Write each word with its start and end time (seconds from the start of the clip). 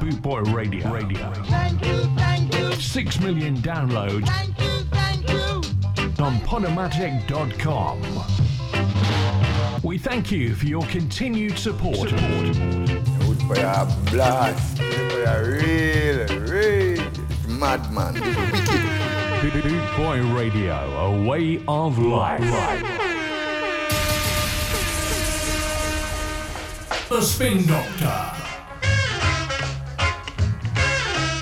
Boot 0.00 0.22
Boy 0.22 0.40
Radio. 0.42 0.92
Radio. 0.92 1.32
Thank 1.46 1.84
you, 1.84 1.96
thank 2.16 2.54
you, 2.54 2.72
Six 2.74 3.18
million 3.18 3.56
downloads 3.56 4.26
thank 4.28 4.56
you, 4.60 4.84
thank 4.92 5.28
you. 5.28 5.62
on 6.24 6.38
Podomatic.com. 6.40 8.02
We 9.82 9.98
thank 9.98 10.30
you 10.30 10.54
for 10.54 10.66
your 10.66 10.82
continued 10.86 11.58
support. 11.58 12.10
Good 12.10 13.42
for 13.42 13.56
your 13.56 13.86
blast. 14.12 14.78
Good 14.78 15.12
for 15.12 15.18
your 15.18 15.42
real, 15.56 16.26
real 16.46 17.10
madman. 17.48 18.14
Boot 19.40 19.96
Boy 19.96 20.22
Radio, 20.34 20.74
a 20.74 21.26
way 21.26 21.60
of 21.66 21.98
life. 21.98 23.05
The 27.08 27.22
Spin 27.22 27.64
Doctor. 27.66 28.32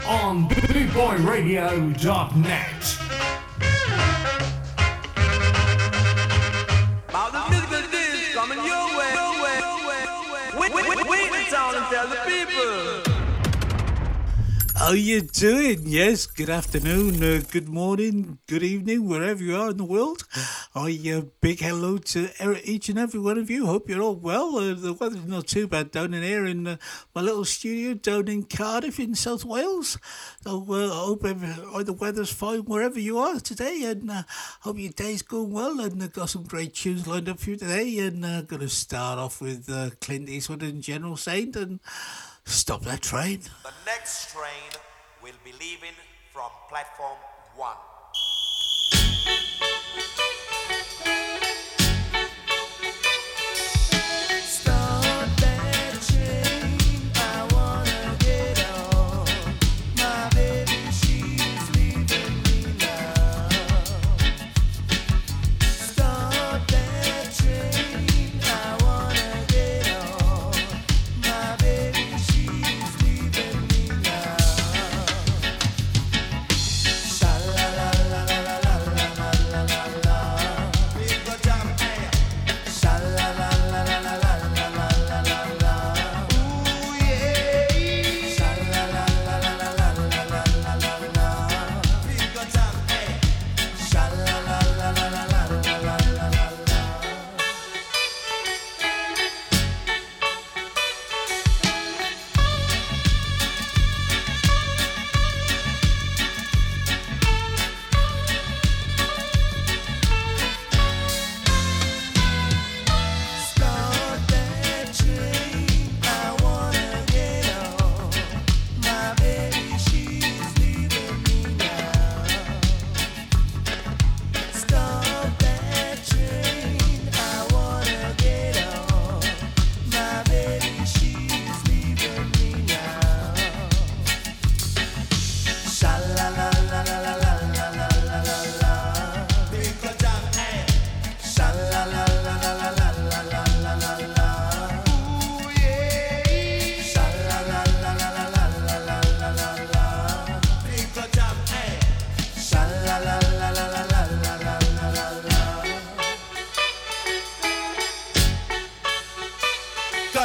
On 0.07 0.47
bootboyradio.net. 0.47 2.99
About 7.09 7.33
the 7.33 7.41
musical 7.51 7.83
disc 7.91 8.33
coming 8.35 8.59
your 8.59 8.99
way, 8.99 9.13
your 9.15 9.43
way, 9.43 9.59
your 9.59 9.79
way, 9.89 10.05
your 10.05 10.23
way. 10.35 10.51
Wait, 10.61 10.71
wait, 10.75 10.87
wait, 10.87 11.07
wait 11.09 11.33
the 11.33 11.45
town 11.51 11.75
and 11.77 11.87
tell 11.87 12.09
the 12.09 12.17
people. 12.27 13.14
How 14.77 14.91
you 14.91 15.21
doing? 15.21 15.83
Yes, 15.85 16.27
good 16.27 16.51
afternoon, 16.51 17.23
uh, 17.23 17.43
good 17.49 17.69
morning, 17.69 18.39
good 18.49 18.65
evening, 18.65 19.09
wherever 19.09 19.41
you 19.41 19.57
are 19.57 19.71
in 19.71 19.77
the 19.77 19.85
world. 19.85 20.25
I 20.75 20.99
uh, 21.15 21.23
big 21.41 21.61
hello 21.61 21.99
to 21.99 22.29
each 22.65 22.89
and 22.89 22.99
every 22.99 23.21
one 23.21 23.39
of 23.39 23.49
you. 23.49 23.67
Hope 23.67 23.89
you're 23.89 24.03
all 24.03 24.17
well. 24.17 24.57
Uh, 24.57 24.75
the 24.75 24.93
weather's 24.93 25.25
not 25.27 25.47
too 25.47 25.69
bad 25.69 25.93
down 25.93 26.13
in 26.13 26.25
here 26.25 26.45
in 26.45 26.67
uh, 26.67 26.77
my 27.15 27.21
little 27.21 27.45
studio 27.45 27.95
down 27.95 28.27
in 28.27 28.43
Cardiff 28.43 28.99
in 28.99 29.15
South 29.15 29.45
Wales. 29.45 29.97
So 30.43 30.67
uh, 30.69 30.93
I 30.93 31.07
hope 31.07 31.25
every, 31.25 31.85
the 31.85 31.93
weather's 31.93 32.33
fine 32.33 32.65
wherever 32.65 32.99
you 32.99 33.19
are 33.19 33.39
today, 33.39 33.85
and 33.85 34.11
uh, 34.11 34.23
hope 34.63 34.79
your 34.81 34.91
day's 34.91 35.23
going 35.23 35.53
well. 35.53 35.79
And 35.79 36.03
uh, 36.03 36.09
got 36.09 36.31
some 36.31 36.43
great 36.43 36.75
tunes 36.75 37.07
lined 37.07 37.29
up 37.29 37.39
for 37.39 37.51
you 37.51 37.57
today. 37.57 38.01
And 38.01 38.27
i 38.27 38.39
uh, 38.39 38.43
going 38.43 38.61
to 38.61 38.69
start 38.69 39.21
off 39.21 39.41
with 39.41 39.69
Clint 40.01 40.29
Eastwood 40.29 40.65
and 40.65 40.83
General 40.83 41.17
Saint 41.17 41.55
and 41.55 41.79
stop 42.47 42.83
that 42.83 43.03
train. 43.03 43.41
The 43.63 43.73
next 43.87 44.33
train 44.33 44.71
will 45.23 45.39
be 45.45 45.53
leaving 45.53 45.95
from 46.33 46.51
platform 46.69 47.19
one. 47.57 47.77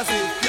fácil. 0.04 0.39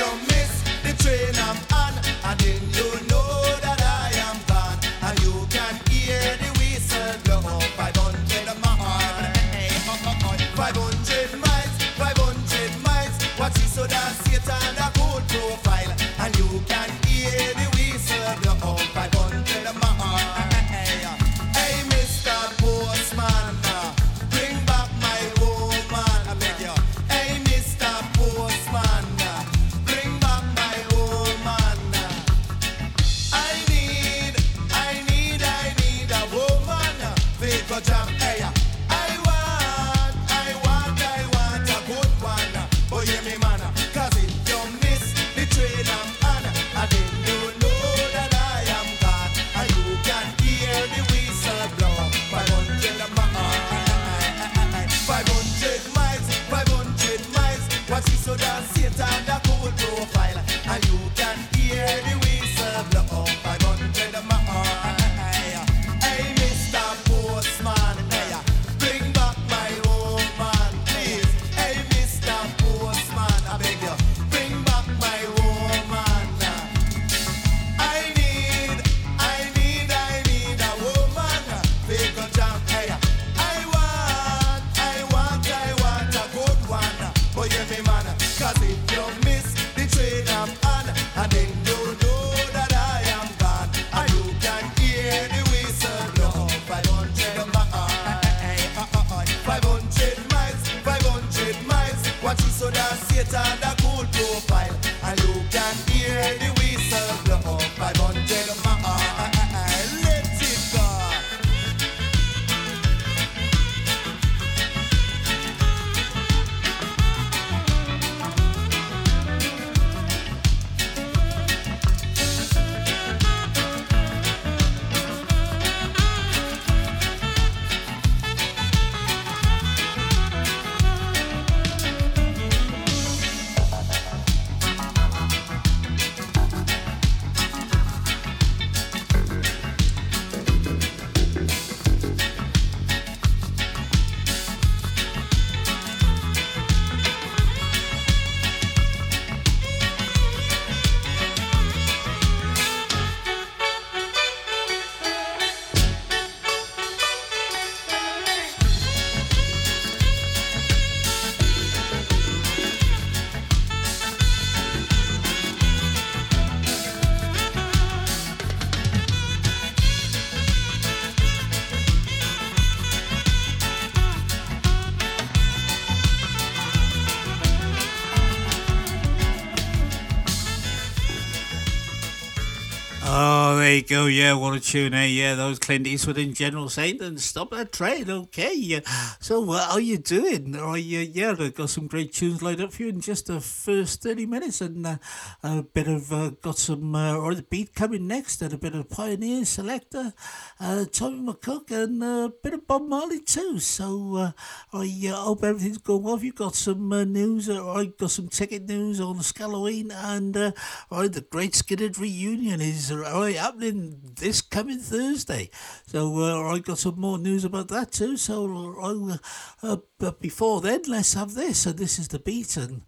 Go. 183.91 184.05
Yeah, 184.05 184.35
what 184.35 184.55
a 184.55 184.59
tune, 184.61 184.93
eh? 184.93 185.07
Yeah, 185.07 185.35
those 185.35 185.59
Clint 185.59 185.85
Eastwood 185.85 186.17
and 186.17 186.33
General 186.33 186.69
Saint 186.69 187.01
and 187.01 187.19
Stop 187.19 187.51
That 187.51 187.73
Train. 187.73 188.09
Okay. 188.09 188.53
Yeah. 188.55 188.79
So, 189.19 189.41
what 189.41 189.69
are 189.69 189.81
you 189.81 189.97
doing? 189.97 190.55
Oh, 190.57 190.75
yeah, 190.75 191.01
yeah, 191.01 191.35
I've 191.37 191.53
got 191.53 191.69
some 191.69 191.87
great 191.87 192.13
tunes 192.13 192.41
lined 192.41 192.61
up 192.61 192.71
for 192.71 192.83
you 192.83 192.89
in 192.89 193.01
just 193.01 193.27
the 193.27 193.41
first 193.41 194.01
30 194.01 194.27
minutes. 194.27 194.61
And 194.61 194.87
uh, 194.87 194.95
a 195.43 195.63
bit 195.63 195.87
of, 195.87 196.13
uh, 196.13 196.29
got 196.41 196.57
some, 196.57 196.93
uh, 196.93 197.15
or 197.15 197.33
the 197.33 197.41
beat 197.41 197.73
coming 197.73 198.07
next, 198.07 198.41
and 198.41 198.53
a 198.53 198.57
bit 198.57 198.75
of 198.75 198.89
Pioneer 198.89 199.41
Selecter, 199.41 200.13
uh, 200.59 200.85
Tommy 200.85 201.33
McCook, 201.33 201.71
and 201.71 202.03
a 202.03 202.31
bit 202.43 202.53
of 202.53 202.67
Bob 202.67 202.87
Marley 202.87 203.19
too. 203.19 203.59
So, 203.59 204.15
uh, 204.15 204.31
I 204.71 205.09
uh, 205.11 205.15
hope 205.15 205.43
everything's 205.43 205.79
going 205.79 206.03
well. 206.03 206.15
If 206.15 206.23
You've 206.23 206.35
got 206.35 206.55
some 206.55 206.93
uh, 206.93 207.03
news, 207.05 207.49
uh, 207.49 207.67
I 207.71 207.85
got 207.85 208.11
some 208.11 208.27
ticket 208.27 208.67
news 208.67 209.01
on 209.01 209.17
the 209.17 209.23
Scalloween, 209.23 209.91
and 209.91 210.37
uh, 210.37 210.51
right, 210.91 211.11
the 211.11 211.21
Great 211.21 211.55
Skidded 211.55 211.97
reunion 211.97 212.61
is 212.61 212.93
right 212.93 213.35
happening 213.35 213.99
this 214.15 214.41
coming 214.41 214.79
Thursday. 214.79 215.49
So 215.87 216.45
I 216.47 216.59
got 216.59 216.77
some 216.77 216.99
more 216.99 217.17
news 217.17 217.45
about 217.45 217.69
that 217.69 217.91
too. 217.91 218.17
So 218.17 219.17
uh, 219.63 219.77
but 219.97 220.19
before 220.19 220.61
then, 220.61 220.81
let's 220.87 221.13
have 221.15 221.33
this. 221.33 221.65
And 221.65 221.77
this 221.77 221.97
is 221.97 222.09
the 222.09 222.19
beat, 222.19 222.57
and 222.57 222.83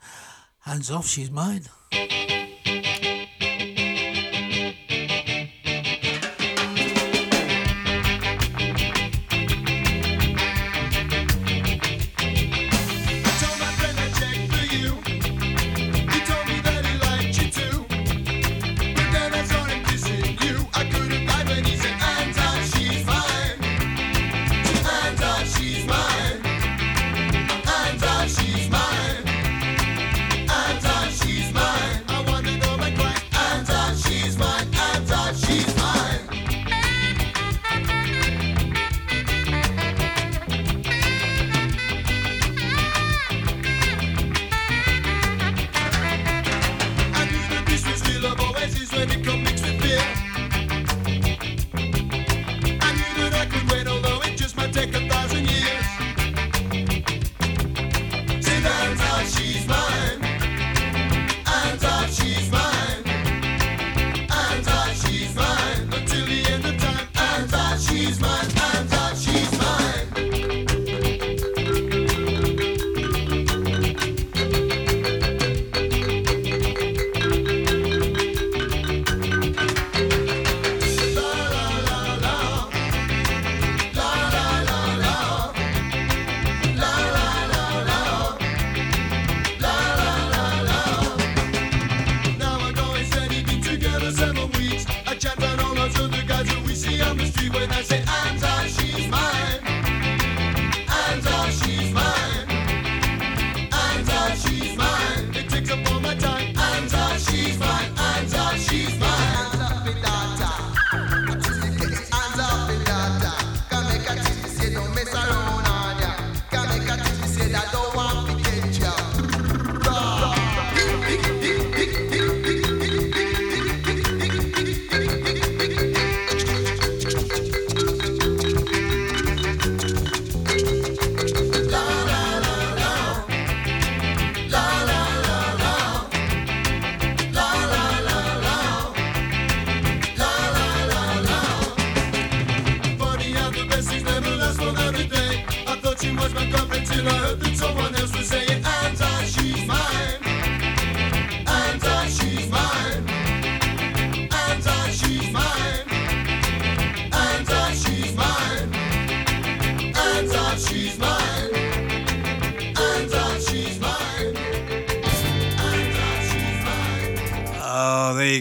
hands 0.62 0.92
off, 0.92 1.08
she's 1.08 1.32
mine. 1.32 1.64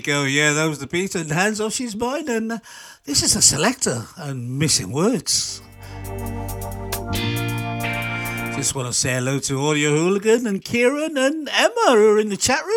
Go. 0.02 0.25
Yeah, 0.25 0.52
that 0.52 0.66
was 0.66 0.80
the 0.80 0.87
beat, 0.87 1.14
and 1.14 1.30
hands 1.30 1.61
off, 1.61 1.75
she's 1.75 1.94
mine. 1.94 2.28
And 2.28 2.52
uh, 2.52 2.59
this 3.04 3.23
is 3.23 3.37
a 3.37 3.38
Selecter 3.38 4.06
and 4.16 4.59
missing 4.59 4.90
words. 4.90 5.62
Just 8.56 8.75
want 8.75 8.88
to 8.88 8.92
say 8.92 9.14
hello 9.14 9.38
to 9.40 9.61
Audio 9.61 9.90
Hooligan 9.90 10.47
and 10.47 10.64
Kieran 10.64 11.16
and 11.16 11.49
Emma 11.49 11.87
who 11.88 12.14
are 12.14 12.18
in 12.18 12.28
the 12.28 12.37
chat 12.37 12.64
room. 12.64 12.72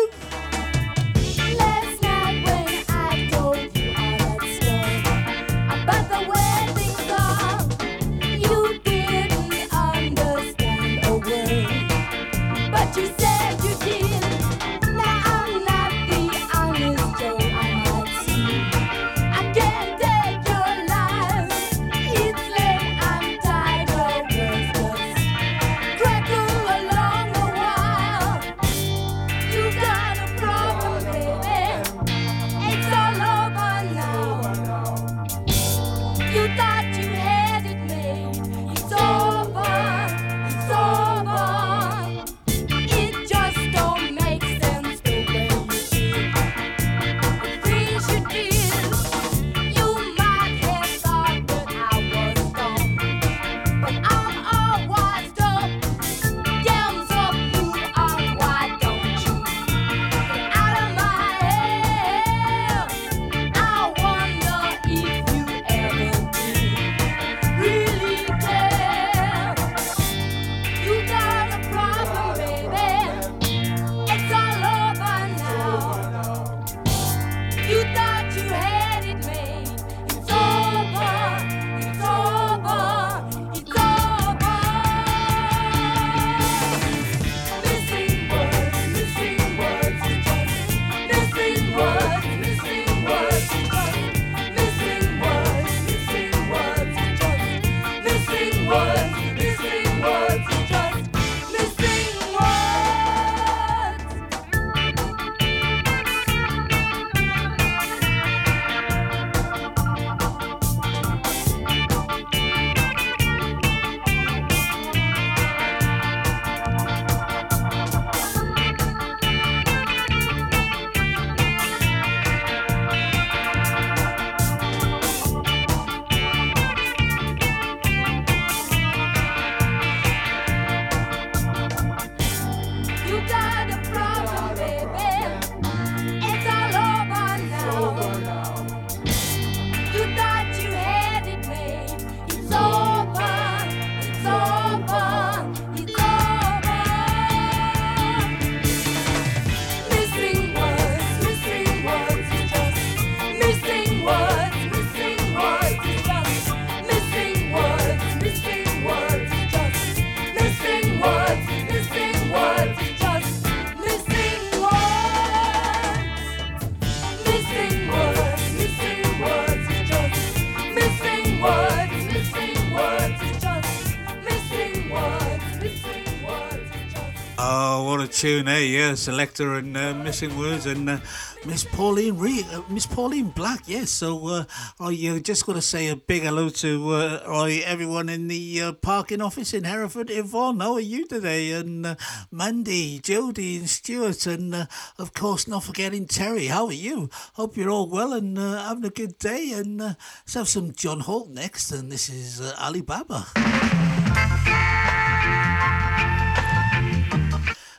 Tune? 178.16 178.46
Yeah, 178.46 178.92
Selecter 178.92 179.58
and 179.58 179.76
uh, 179.76 179.92
Missing 179.92 180.38
Words 180.38 180.64
and 180.64 180.88
uh, 180.88 181.00
Miss 181.44 181.64
Pauline 181.64 182.16
Re- 182.16 182.46
uh, 182.50 182.62
Miss 182.70 182.86
Pauline 182.86 183.28
Black. 183.28 183.60
Yes, 183.66 183.90
so 183.90 184.26
uh, 184.28 184.44
I 184.80 184.86
uh, 184.86 185.18
just 185.18 185.44
got 185.44 185.56
to 185.56 185.60
say 185.60 185.88
a 185.88 185.96
big 185.96 186.22
hello 186.22 186.48
to 186.48 186.94
uh, 186.94 187.48
everyone 187.66 188.08
in 188.08 188.28
the 188.28 188.72
parking 188.80 189.20
office 189.20 189.52
in 189.52 189.64
Hereford. 189.64 190.08
Yvonne, 190.08 190.60
how 190.60 190.72
are 190.72 190.80
you 190.80 191.06
today? 191.06 191.52
And 191.52 191.94
Mandy, 192.32 193.00
Jody, 193.00 193.58
and 193.58 193.68
Stuart, 193.68 194.26
and 194.26 194.66
of 194.98 195.12
course, 195.12 195.46
not 195.46 195.64
forgetting 195.64 196.06
Terry. 196.06 196.46
How 196.46 196.64
are 196.68 196.72
you? 196.72 197.10
Hope 197.34 197.54
you're 197.54 197.70
all 197.70 197.86
well 197.86 198.14
and 198.14 198.38
having 198.38 198.86
a 198.86 198.90
good 198.90 199.18
day. 199.18 199.52
And 199.52 199.78
let's 199.78 200.32
have 200.32 200.48
some 200.48 200.72
John 200.72 201.00
Holt 201.00 201.28
next. 201.28 201.70
And 201.70 201.92
this 201.92 202.08
is 202.08 202.40
Alibaba. 202.40 203.26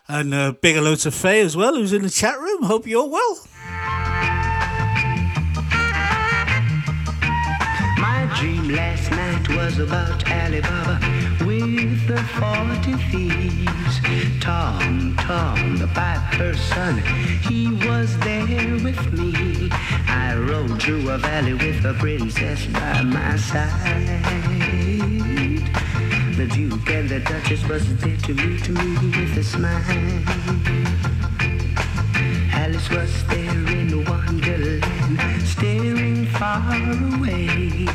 And 0.09 0.33
uh, 0.33 0.53
big 0.53 0.75
hello 0.75 0.95
to 0.95 1.11
Faye 1.11 1.41
as 1.41 1.57
well, 1.57 1.75
who's 1.75 1.91
in 1.91 2.01
the 2.01 2.09
chat 2.09 2.39
room. 2.39 2.63
Hope 2.63 2.87
you're 2.87 3.09
well. 3.09 3.39
My 7.99 8.33
dream 8.39 8.69
last 8.69 9.11
night 9.11 9.49
was 9.49 9.79
about 9.79 10.25
Alibaba 10.31 10.97
with 11.45 12.07
the 12.07 12.23
forty 12.39 12.93
thieves. 13.11 13.99
Tom, 14.39 15.17
Tom, 15.19 15.77
the 15.77 16.55
son, 16.55 16.99
he 17.49 17.67
was 17.85 18.17
there 18.19 18.75
with 18.81 19.11
me. 19.11 19.69
I 20.07 20.37
rode 20.37 20.81
through 20.81 21.09
a 21.09 21.17
valley 21.17 21.53
with 21.55 21.83
a 21.83 21.93
princess 21.95 22.65
by 22.67 23.01
my 23.01 23.35
side. 23.35 24.47
The 26.37 26.45
Duke 26.45 26.87
and 26.91 27.09
the 27.09 27.19
Duchess 27.19 27.67
was 27.67 27.83
there 27.97 28.15
to 28.15 28.33
meet 28.35 28.69
me 28.69 29.09
with 29.09 29.37
a 29.39 29.43
smile. 29.43 29.81
Alice 32.53 32.89
was 32.91 33.25
there 33.25 33.67
in 33.73 34.05
Wonderland, 34.05 35.47
staring 35.47 36.27
far 36.27 36.61
away. 36.61 37.87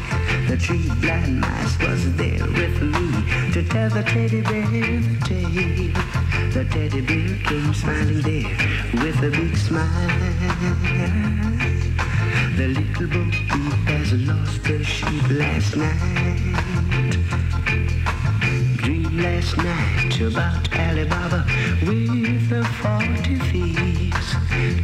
The 0.49 0.57
tree 0.61 0.91
blind 1.01 1.41
mice 1.41 1.79
was 1.79 2.17
there 2.17 2.45
with 2.49 2.83
me 2.83 3.53
to 3.53 3.63
tell 3.63 3.89
the 3.91 4.03
teddy 4.03 4.41
bear 4.41 4.67
the 4.67 5.17
tale. 5.25 5.93
The 6.51 6.65
teddy 6.65 7.01
bear 7.01 7.37
came 7.47 7.73
smiling 7.73 8.23
there 8.23 8.57
with 9.05 9.23
a 9.23 9.31
big 9.31 9.57
smile. 9.57 10.19
The 12.57 12.67
little 12.67 13.07
bo 13.07 13.25
peep 13.31 13.87
has 13.87 14.13
lost 14.15 14.67
her 14.67 14.83
sheep 14.83 15.31
last 15.31 15.77
night. 15.77 17.52
Last 19.15 19.59
night 19.59 20.21
about 20.23 20.75
Alibaba 20.75 21.45
with 21.87 22.49
the 22.49 22.65
forty 22.81 23.37
thieves. 23.51 24.33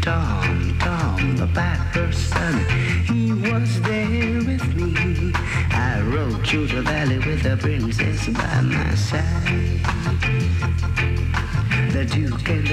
Tom, 0.03 0.77
Tom, 0.79 1.37
the 1.37 1.47
piper's 1.55 2.19
son, 2.19 2.59
he 3.07 3.33
was 3.33 3.81
there 3.81 4.43
with 4.45 4.75
me. 4.75 5.33
I 5.71 6.03
rode 6.03 6.47
through 6.47 6.67
the 6.67 6.83
valley 6.83 7.19
with 7.21 7.43
the 7.43 7.57
princess 7.57 8.29
by 8.29 8.61
my 8.61 8.95
side. 8.95 9.81
The 11.93 12.05
Duke 12.05 12.49
and 12.51 12.68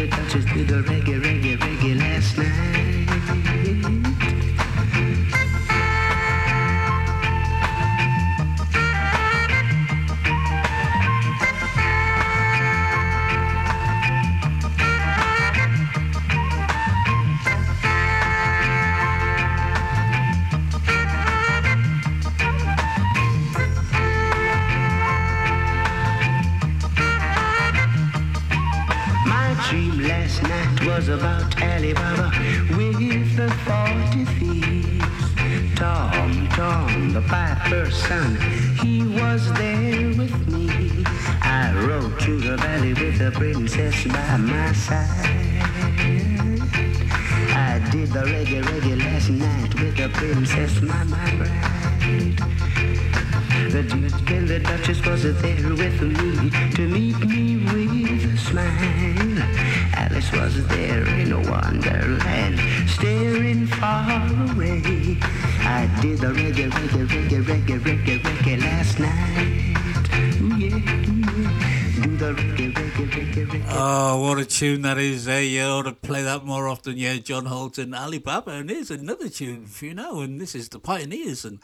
tune 74.59 74.83
that 74.83 74.97
is 74.97 75.25
there. 75.25 75.43
You 75.43 75.63
ought 75.63 75.81
to 75.83 75.91
play 75.91 76.23
that 76.23 76.45
more 76.45 76.69
often. 76.69 76.95
Yeah, 76.95 77.17
John 77.17 77.45
Holt 77.45 77.77
and 77.77 77.93
Alibaba. 77.93 78.51
And 78.51 78.69
here's 78.69 78.89
another 78.89 79.27
tune 79.27 79.65
for 79.65 79.85
you 79.85 79.93
now. 79.93 80.21
And 80.21 80.39
this 80.39 80.55
is 80.55 80.69
The 80.69 80.79
Pioneers 80.79 81.43
and 81.43 81.59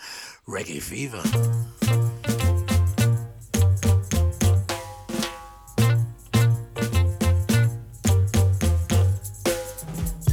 Reggae 0.45 0.81
Fever. 0.81 1.21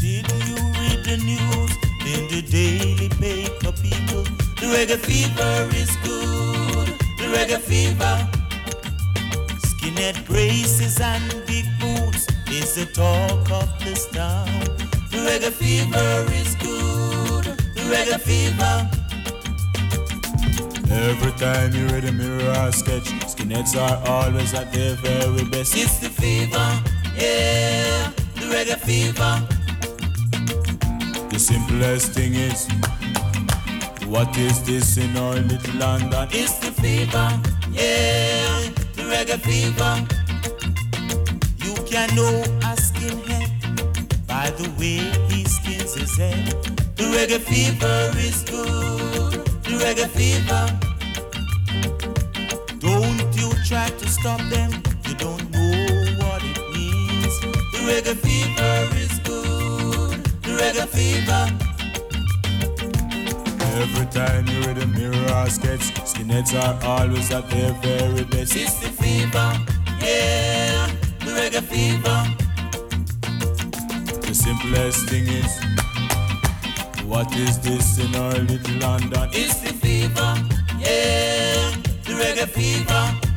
Did 0.00 0.27
you 0.49 0.57
read 0.81 1.00
the 1.05 1.19
news 1.31 1.73
in 2.11 2.27
the 2.27 2.43
daily 2.50 3.09
paper, 3.09 3.73
people? 3.81 4.25
The 4.59 4.67
reggae 4.75 4.99
fever 4.99 5.69
is 5.77 5.95
good. 6.03 6.88
The 7.19 7.27
reggae 7.37 7.61
fever. 7.61 8.29
Skinhead 9.62 10.27
braces 10.27 11.00
and 11.00 11.47
big 11.47 11.65
boots 11.79 12.27
is 12.50 12.75
the 12.75 12.87
talk 12.87 13.50
of 13.50 13.69
this 13.85 14.07
town. 14.07 14.47
The 15.11 15.19
reggae 15.28 15.52
fever 15.52 16.26
is 16.33 16.54
good. 16.56 17.45
The 17.75 17.82
reggae 17.93 18.21
fever. 18.21 18.89
Every 20.91 21.32
time 21.32 21.75
you 21.75 21.87
read 21.89 22.04
a 22.04 22.13
mirror 22.13 22.50
or 22.65 22.73
sketch, 22.73 23.08
skinheads 23.32 23.76
are 23.76 23.99
always 24.08 24.54
at 24.54 24.73
their 24.73 24.95
very 24.97 25.45
best. 25.45 25.76
It's 25.76 25.99
the 25.99 26.08
fever, 26.08 26.69
yeah, 27.17 28.11
the 28.34 28.47
reggae 28.54 28.78
fever. 28.78 29.43
The 31.28 31.39
simplest 31.39 32.13
thing 32.13 32.34
is, 32.34 32.67
what 34.06 34.37
is 34.39 34.63
this 34.65 34.97
in 34.97 35.17
our 35.17 35.34
little 35.34 35.75
London? 35.75 36.28
It's 36.32 36.58
the 36.58 36.73
fever, 36.73 37.41
yeah, 37.71 38.71
the 38.95 39.02
reggae 39.02 39.39
fever. 39.39 40.27
You 41.69 41.75
can 41.85 42.09
know 42.17 42.35
a 42.65 42.73
skinhead 42.81 43.50
by 44.26 44.49
the 44.57 44.71
way 44.81 45.00
he 45.28 45.45
skins 45.45 45.93
his 45.95 46.17
head. 46.17 46.47
The 46.97 47.04
reggae 47.15 47.41
fever 47.41 48.11
is 48.17 48.43
good, 48.45 49.33
the 49.65 49.75
reggae 49.85 50.09
fever. 50.17 50.65
Don't 52.78 53.21
you 53.37 53.50
try 53.67 53.91
to 53.91 54.09
stop 54.09 54.41
them, 54.49 54.71
you 55.07 55.15
don't 55.17 55.45
know 55.50 56.25
what 56.25 56.41
it 56.43 56.59
means. 56.73 57.35
The 57.73 57.81
reggae 57.91 58.17
fever 58.17 58.76
is 59.04 59.19
good, 59.28 60.25
the 60.45 60.52
reggae 60.63 60.89
fever. 60.89 61.45
Every 63.83 64.07
time 64.07 64.47
you 64.49 64.59
read 64.63 64.78
a 64.78 64.87
mirror 64.87 65.33
or 65.35 65.50
sketch, 65.50 65.85
skinheads 66.09 66.54
are 66.65 66.83
always 66.83 67.31
at 67.31 67.47
their 67.50 67.73
very 67.83 68.25
best. 68.25 68.57
It's 68.57 68.78
the 68.81 68.89
fever, 68.89 69.52
yeah, 70.00 70.89
reggae 71.30 71.62
fever. 71.62 72.19
The 74.21 74.34
simplest 74.34 75.08
thing 75.08 75.26
is, 75.28 75.52
what 77.04 77.34
is 77.36 77.58
this 77.60 77.99
in 77.99 78.14
our 78.14 78.38
little 78.38 78.76
London? 78.76 79.28
It's 79.32 79.60
the 79.60 79.73
fever, 79.73 80.34
yeah, 80.78 81.71
the 82.04 82.12
reggae 82.12 82.49
fever. 82.49 83.27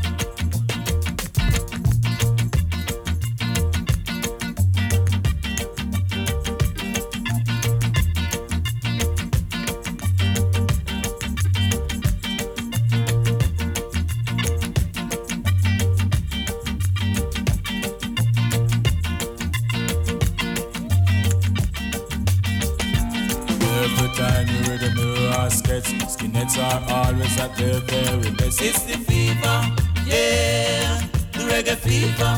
It's 28.63 28.83
the 28.83 28.93
fever, 28.93 29.57
yeah, 30.05 31.01
the 31.33 31.39
reggae 31.49 31.75
fever. 31.75 32.37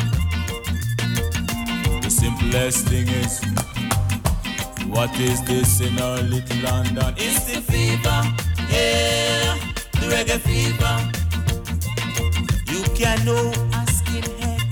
The 2.01 2.09
simplest 2.09 2.87
thing 2.87 3.09
is, 3.09 3.43
what 4.87 5.13
is 5.19 5.43
this 5.43 5.81
in 5.81 5.99
our 5.99 6.21
little 6.21 6.57
London? 6.63 7.13
It's 7.17 7.43
the 7.43 7.59
fever, 7.61 8.23
yeah, 8.71 9.57
the 9.99 10.07
reggae 10.15 10.39
fever. 10.39 10.95
You 12.71 12.83
can 12.95 13.25
know 13.25 13.51
a 13.75 13.83
skinhead 13.91 14.63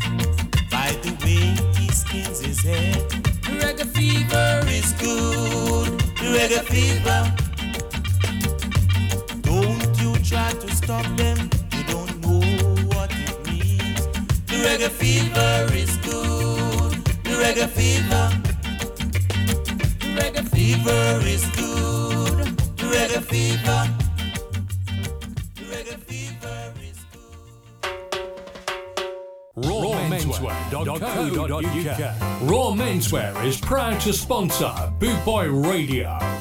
by 0.71 0.95
the 1.03 1.11
way 1.25 1.53
he 1.77 1.89
skins 1.89 2.39
his 2.39 2.61
head. 2.61 3.09
The 3.43 3.59
reggae 3.59 3.87
fever 3.91 4.61
is 4.67 4.93
good. 4.93 5.99
The 6.15 6.27
reggae 6.37 6.63
fever. 6.63 7.40
Stop 10.91 11.07
them. 11.15 11.37
You 11.75 11.83
don't 11.93 12.13
know 12.21 12.41
what 12.91 13.09
it 13.11 13.17
means. 13.47 14.01
The 14.47 14.55
reggae 14.65 14.89
fever 14.89 15.53
is 15.73 15.91
good. 16.09 16.91
The 17.23 17.33
reggae 17.43 17.69
fever. 17.77 18.25
The 20.01 20.09
reggae 20.19 20.45
fever 20.55 21.03
is 21.35 21.43
good. 21.61 22.37
The 22.79 22.85
reggae 22.95 23.21
fever. 23.31 23.81
The 25.55 25.63
reggae 25.73 25.97
fever 26.09 26.59
is 26.89 26.97
rawmenswear.co.uk. 29.55 32.01
Raw 32.49 32.67
Menswear 32.81 33.31
is 33.45 33.57
proud 33.61 33.95
to 34.01 34.11
sponsor 34.11 34.73
Boot 34.99 35.23
Boy 35.23 35.45
Radio. 35.49 36.40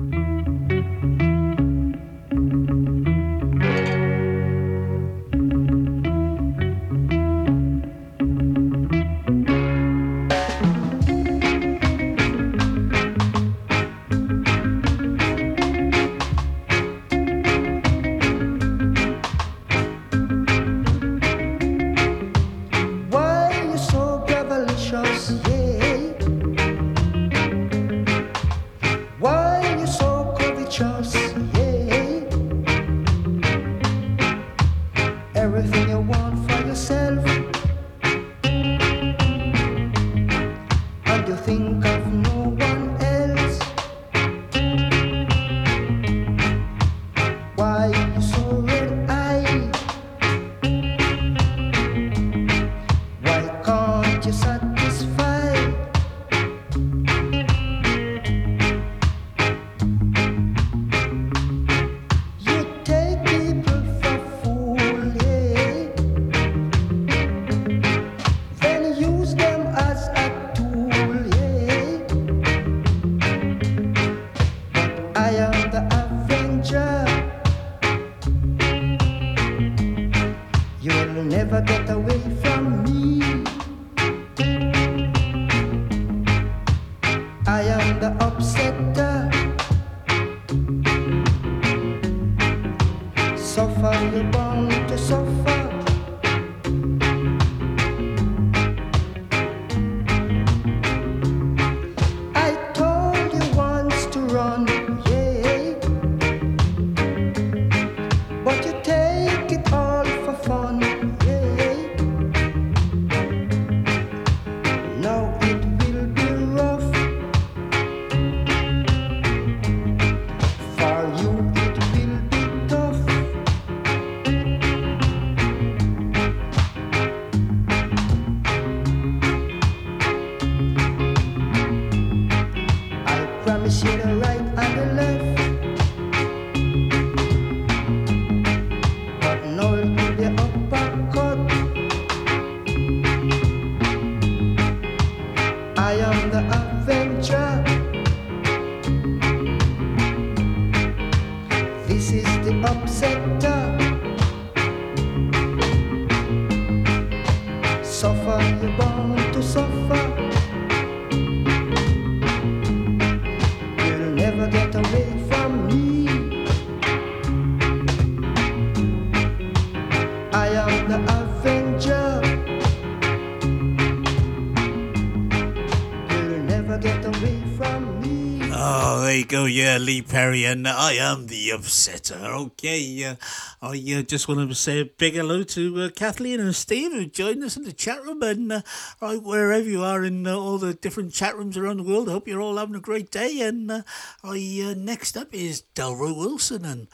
Lee 179.81 180.01
Perry, 180.03 180.45
and 180.45 180.67
I 180.67 180.93
am 180.93 181.25
the 181.25 181.49
upsetter. 181.49 182.21
Okay, 182.45 183.03
uh, 183.03 183.15
I 183.61 183.69
uh, 183.69 184.01
just 184.03 184.27
want 184.27 184.47
to 184.47 184.55
say 184.55 184.81
a 184.81 184.85
big 184.85 185.15
hello 185.15 185.41
to 185.43 185.81
uh, 185.81 185.89
Kathleen 185.89 186.39
and 186.39 186.55
Steve 186.55 186.91
who 186.91 187.05
joined 187.07 187.43
us 187.43 187.57
in 187.57 187.63
the 187.63 187.73
chat 187.73 188.03
room, 188.03 188.21
and 188.21 188.51
uh, 188.51 188.61
right 189.01 189.21
wherever 189.21 189.67
you 189.67 189.83
are 189.83 190.03
in 190.03 190.27
uh, 190.27 190.35
all 190.35 190.59
the 190.59 190.75
different 190.75 191.13
chat 191.13 191.35
rooms 191.35 191.57
around 191.57 191.77
the 191.77 191.83
world, 191.83 192.09
I 192.09 192.13
hope 192.13 192.27
you're 192.27 192.41
all 192.41 192.57
having 192.57 192.75
a 192.75 192.79
great 192.79 193.09
day. 193.09 193.41
And 193.41 193.71
uh, 193.71 193.81
I 194.23 194.75
next 194.77 195.17
up 195.17 195.33
is 195.33 195.63
Delroy 195.73 196.15
Wilson 196.15 196.63
and 196.63 196.87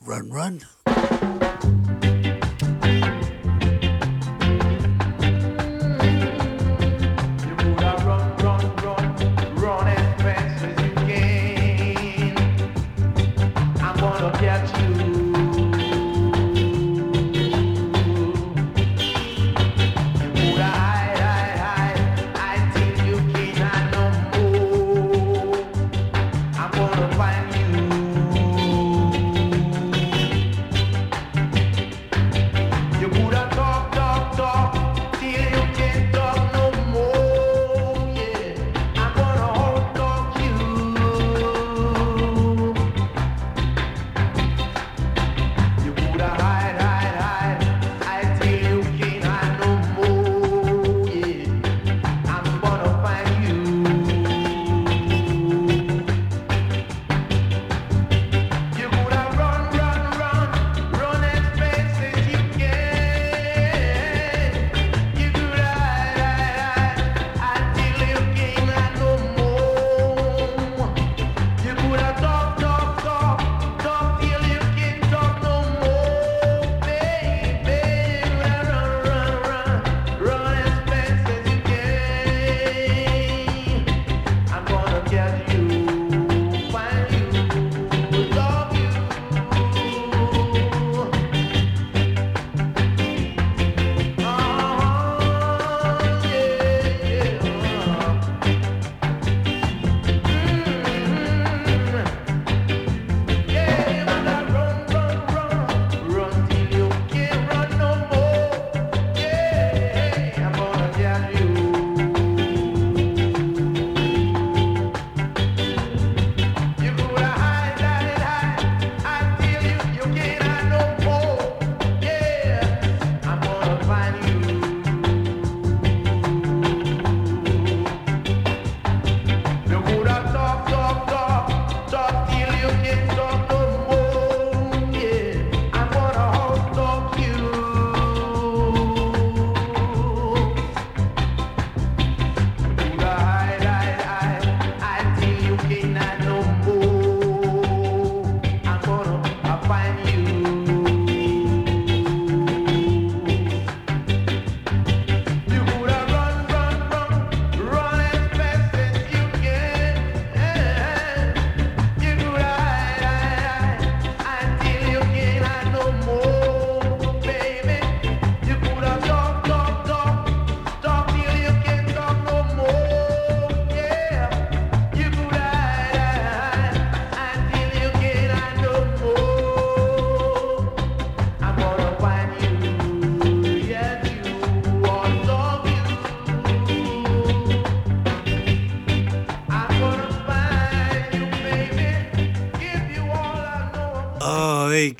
Run 0.00 0.30
Run. 0.30 0.62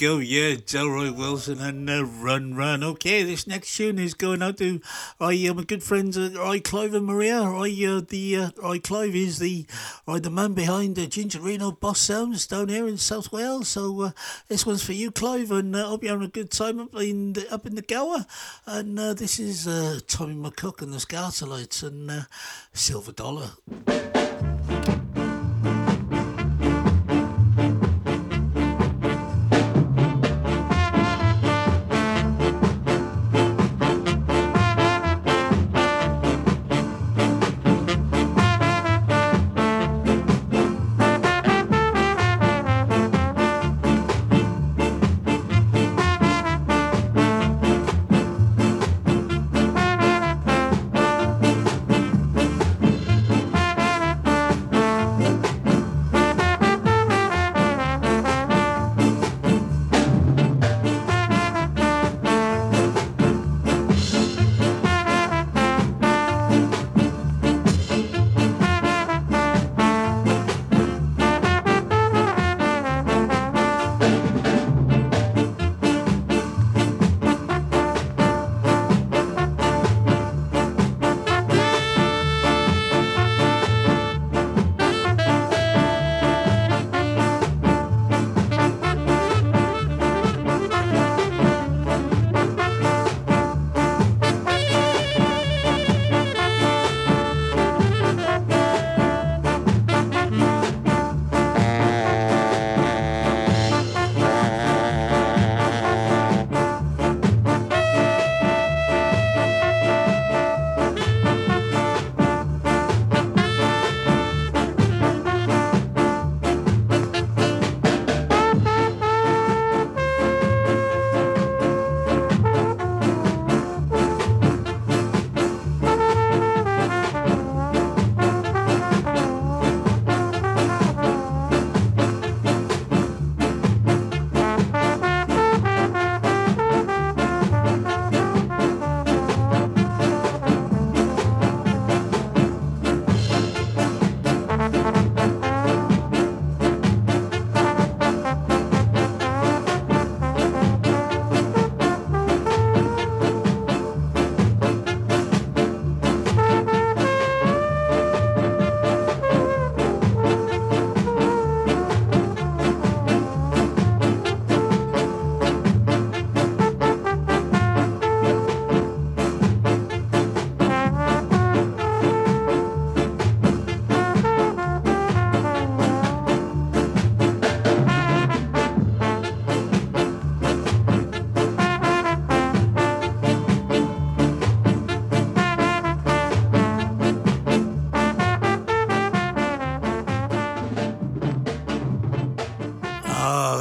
Go. 0.00 0.16
Yeah, 0.16 0.54
Delroy 0.54 1.14
Wilson 1.14 1.60
and 1.60 1.90
uh, 1.90 2.06
Run 2.06 2.54
Run. 2.54 2.82
Okay, 2.82 3.22
this 3.22 3.46
next 3.46 3.76
tune 3.76 3.98
is 3.98 4.14
going 4.14 4.40
out 4.40 4.56
to 4.56 4.80
I, 5.20 5.46
uh, 5.46 5.52
my 5.52 5.62
good 5.62 5.82
friends, 5.82 6.16
uh, 6.16 6.30
I, 6.42 6.58
Clive 6.58 6.94
and 6.94 7.04
Maria. 7.04 7.42
I, 7.42 7.68
uh, 7.86 8.00
the 8.08 8.36
uh, 8.36 8.50
I, 8.64 8.78
Clive 8.78 9.14
is 9.14 9.40
the 9.40 9.66
I, 10.08 10.18
the 10.18 10.30
man 10.30 10.54
behind 10.54 10.96
the 10.96 11.06
Ginger 11.06 11.40
Reno 11.40 11.72
Boss 11.72 12.00
Sounds 12.00 12.46
down 12.46 12.70
here 12.70 12.88
in 12.88 12.96
South 12.96 13.30
Wales. 13.30 13.68
So 13.68 14.00
uh, 14.00 14.10
this 14.48 14.64
one's 14.64 14.82
for 14.82 14.94
you, 14.94 15.10
Clive, 15.10 15.50
and 15.50 15.76
uh, 15.76 15.88
hope 15.88 16.02
you're 16.02 16.12
having 16.12 16.28
a 16.28 16.30
good 16.30 16.50
time 16.50 16.80
up 16.80 16.94
in 16.94 17.34
the, 17.34 17.52
up 17.52 17.66
in 17.66 17.74
the 17.74 17.82
Gower. 17.82 18.24
And 18.64 18.98
uh, 18.98 19.12
this 19.12 19.38
is 19.38 19.68
uh, 19.68 20.00
Tommy 20.06 20.34
McCook 20.34 20.80
and 20.80 20.94
the 20.94 20.98
Skatalites 20.98 21.82
and 21.82 22.10
uh, 22.10 22.22
Silver 22.72 23.12
Dollar. 23.12 23.50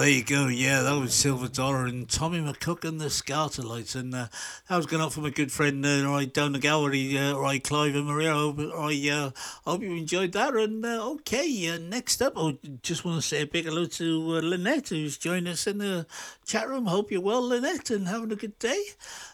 You 0.10 0.24
go. 0.24 0.48
Yeah, 0.48 0.82
that 0.82 1.00
was 1.00 1.14
Silver 1.14 1.48
Dollar 1.48 1.86
and 1.86 2.10
Tommy 2.10 2.40
McCook 2.40 2.84
and 2.84 3.00
the 3.00 3.06
Skatalites. 3.06 3.96
And 3.96 4.16
uh, 4.16 4.28
that 4.68 4.76
was 4.76 4.88
going 4.88 5.04
out 5.04 5.14
for 5.14 5.22
my 5.22 5.30
good 5.30 5.52
friend 5.52 5.86
uh, 5.86 6.10
right 6.10 6.34
down 6.34 6.54
the 6.54 6.60
gallery, 6.60 7.16
uh, 7.16 7.38
right, 7.38 7.64
Clive 7.64 7.94
and 7.94 8.08
Maria. 8.08 8.32
I, 8.32 8.38
hope- 8.38 8.60
I 8.60 9.10
uh, 9.12 9.30
hope 9.70 9.82
you 9.84 9.92
enjoyed 9.96 10.32
that. 10.32 10.56
And 10.56 10.84
uh, 10.84 11.12
okay, 11.12 11.70
uh, 11.70 11.78
next 11.78 12.24
up, 12.24 12.34
I 12.36 12.58
just 12.82 13.06
want 13.06 13.22
to 13.22 13.28
say 13.28 13.44
a 13.44 13.46
big 13.46 13.66
hello 13.66 13.86
to 13.86 14.38
uh, 14.38 14.42
Lynette, 14.42 14.90
who's 14.90 15.16
joined 15.18 15.48
us 15.48 15.68
in 15.68 15.78
the 15.78 16.08
chat 16.44 16.68
room. 16.68 16.88
Hope 16.88 17.12
you're 17.12 17.22
well, 17.22 17.48
Lynette, 17.48 17.92
and 17.92 18.08
having 18.08 18.32
a 18.32 18.36
good 18.36 18.58
day. 18.58 18.84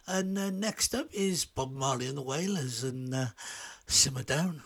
And 0.06 0.38
uh, 0.38 0.50
next 0.50 0.94
up 0.94 1.08
is 1.14 1.46
Bob 1.46 1.72
Marley 1.72 2.08
and 2.08 2.18
the 2.18 2.22
Wailers 2.22 2.84
and 2.84 3.16
uh, 3.16 3.26
simmer 3.88 4.24
down. 4.24 4.62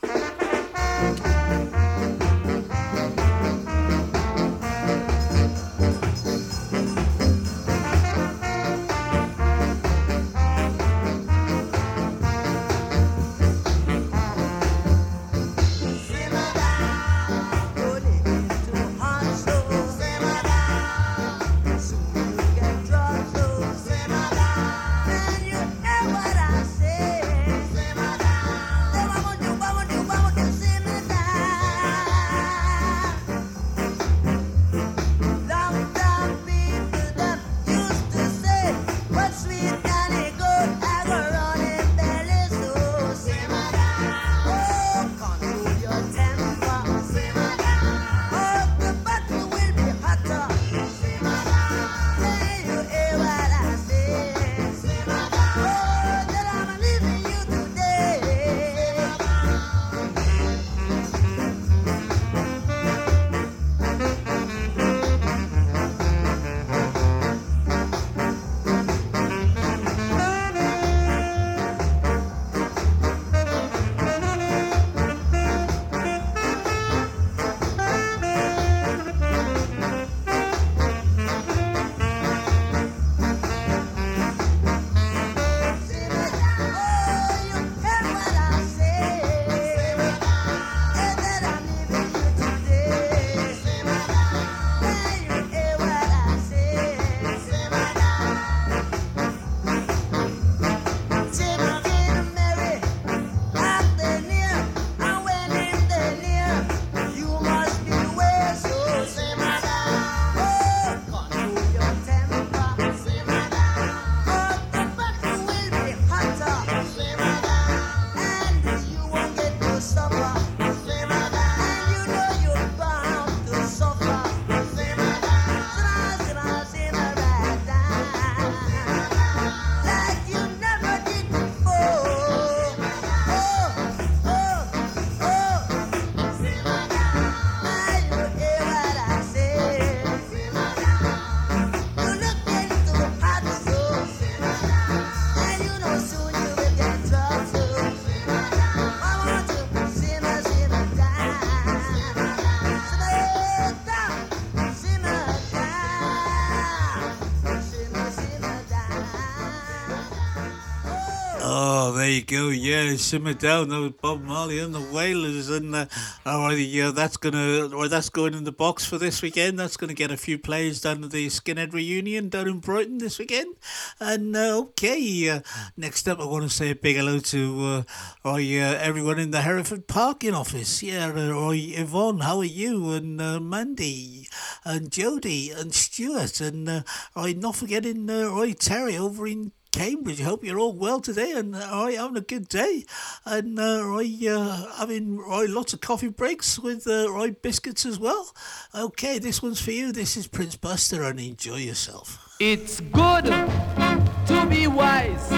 Yeah, 162.89 162.95
simmer 162.95 163.35
down. 163.35 163.69
That 163.69 163.79
was 163.79 163.91
Bob 164.01 164.23
Marley 164.23 164.57
and 164.57 164.73
the 164.73 164.81
Wailers, 164.81 165.47
and 165.49 165.75
uh, 165.75 165.85
yeah, 166.25 166.89
that's 166.89 167.17
gonna, 167.17 167.67
or 167.67 167.87
that's 167.87 168.09
going 168.09 168.33
in 168.33 168.45
the 168.45 168.51
box 168.51 168.83
for 168.83 168.97
this 168.97 169.21
weekend. 169.21 169.59
That's 169.59 169.77
gonna 169.77 169.93
get 169.93 170.09
a 170.09 170.17
few 170.17 170.39
plays 170.39 170.81
down 170.81 171.03
at 171.03 171.11
the 171.11 171.27
Skinhead 171.27 171.71
reunion 171.71 172.29
down 172.29 172.47
in 172.47 172.59
Brighton 172.59 172.97
this 172.97 173.19
weekend. 173.19 173.55
And 173.99 174.35
uh, 174.35 174.57
okay, 174.59 175.29
uh, 175.29 175.41
next 175.77 176.07
up, 176.07 176.19
I 176.19 176.25
want 176.25 176.45
to 176.45 176.49
say 176.49 176.71
a 176.71 176.75
big 176.75 176.95
hello 176.95 177.19
to 177.19 177.85
uh, 178.25 178.35
yeah, 178.37 178.75
everyone 178.81 179.19
in 179.19 179.29
the 179.29 179.41
Hereford 179.41 179.87
parking 179.87 180.33
office. 180.33 180.81
Yeah, 180.81 181.09
uh, 181.09 181.31
oh, 181.31 181.51
Yvonne, 181.51 182.19
how 182.19 182.39
are 182.39 182.43
you? 182.43 182.91
And 182.91 183.21
uh, 183.21 183.39
Mandy, 183.39 184.27
and 184.65 184.91
Jody, 184.91 185.51
and 185.51 185.75
Stuart, 185.75 186.41
and 186.41 186.67
uh, 186.67 186.81
oh, 187.15 187.31
not 187.33 187.55
forgetting 187.55 188.09
uh, 188.09 188.45
Terry 188.57 188.97
over 188.97 189.27
in 189.27 189.51
Cambridge. 189.71 190.21
Hope 190.21 190.43
you're 190.43 190.59
all 190.59 190.73
well 190.73 190.99
today 190.99 191.31
and 191.31 191.55
uh, 191.55 191.69
all 191.71 191.85
right, 191.85 191.97
having 191.97 192.17
a 192.17 192.21
good 192.21 192.47
day. 192.47 192.85
And 193.25 193.59
uh, 193.59 193.95
I 193.95 194.27
uh, 194.29 194.77
having 194.77 195.17
right, 195.17 195.49
lots 195.49 195.73
of 195.73 195.81
coffee 195.81 196.09
breaks 196.09 196.57
with 196.59 196.87
uh, 196.87 197.11
right, 197.11 197.39
biscuits 197.41 197.85
as 197.85 197.99
well. 197.99 198.33
Okay, 198.73 199.19
this 199.19 199.43
one's 199.43 199.61
for 199.61 199.71
you. 199.71 199.91
This 199.91 200.17
is 200.17 200.27
Prince 200.27 200.55
Buster 200.55 201.03
and 201.03 201.19
enjoy 201.19 201.57
yourself. 201.57 202.35
It's 202.39 202.79
good 202.79 203.25
to 203.25 204.45
be 204.49 204.67
wise 204.67 205.29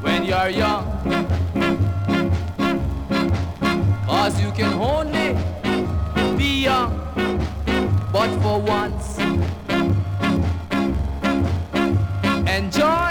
when 0.00 0.24
you're 0.24 0.48
young. 0.48 0.84
Cause 4.06 4.40
you 4.40 4.52
can 4.52 4.72
only 4.74 5.34
be 6.38 6.62
young, 6.62 6.96
but 8.12 8.30
for 8.40 8.60
once. 8.60 9.18
Enjoy 12.48 13.03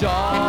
Enjoy 0.00 0.39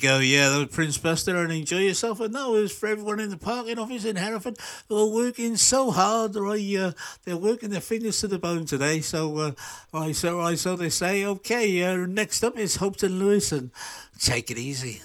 go. 0.00 0.18
Yeah, 0.18 0.48
that 0.48 0.58
was 0.58 0.68
Prince 0.68 0.98
Buster 0.98 1.36
and 1.36 1.52
enjoy 1.52 1.78
yourself. 1.78 2.20
And 2.20 2.34
that 2.34 2.48
was 2.48 2.72
for 2.72 2.88
everyone 2.88 3.20
in 3.20 3.30
the 3.30 3.36
parking 3.36 3.78
office 3.78 4.04
in 4.04 4.16
Hereford 4.16 4.56
who 4.88 4.96
are 4.96 5.14
working 5.14 5.56
so 5.56 5.90
hard. 5.90 6.34
Right, 6.34 6.76
uh, 6.76 6.92
they're 7.24 7.36
working 7.36 7.70
their 7.70 7.80
fingers 7.80 8.18
to 8.20 8.28
the 8.28 8.38
bone 8.38 8.64
today. 8.64 9.00
So, 9.00 9.36
uh, 9.36 9.52
right, 9.92 10.16
so, 10.16 10.38
right, 10.38 10.58
so 10.58 10.76
they 10.76 10.88
say. 10.88 11.24
Okay, 11.24 11.82
uh, 11.82 11.96
next 12.06 12.42
up 12.42 12.58
is 12.58 12.78
Hopeton 12.78 13.18
Lewis 13.18 13.52
and 13.52 13.70
take 14.18 14.50
it 14.50 14.58
easy. 14.58 15.02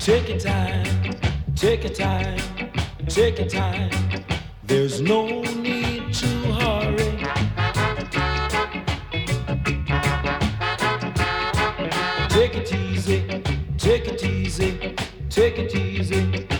Take 0.00 0.28
your 0.28 0.38
time, 0.38 0.55
take 1.76 1.98
your 1.98 2.06
time, 2.08 2.40
take 3.06 3.38
your 3.38 3.48
time. 3.48 3.90
There's 4.64 5.00
no 5.02 5.42
need 5.42 6.14
to 6.14 6.26
hurry. 6.54 7.18
Take 12.30 12.56
it 12.56 12.72
easy, 12.72 13.42
take 13.76 14.08
it 14.08 14.24
easy, 14.24 14.94
take 15.28 15.58
it 15.58 15.74
easy. 15.74 16.55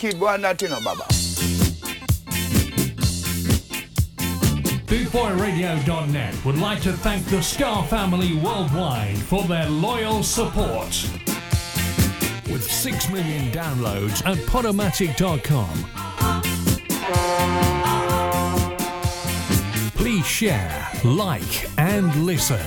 keep 0.00 0.18
going 0.18 0.40
that, 0.40 0.62
you 0.62 0.68
oh, 0.68 0.70
know, 0.70 0.80
Baba. 0.82 1.04
BootboyRadio.net 4.86 6.44
would 6.44 6.58
like 6.58 6.80
to 6.80 6.92
thank 6.94 7.26
the 7.26 7.42
Ska 7.42 7.84
family 7.84 8.34
worldwide 8.36 9.18
for 9.18 9.44
their 9.44 9.68
loyal 9.68 10.22
support. 10.22 10.88
With 12.50 12.64
6 12.64 13.10
million 13.10 13.52
downloads 13.52 14.24
at 14.26 14.38
Podomatic.com. 14.48 15.68
Please 19.94 20.26
share, 20.26 20.88
like, 21.04 21.68
and 21.78 22.24
listen. 22.24 22.58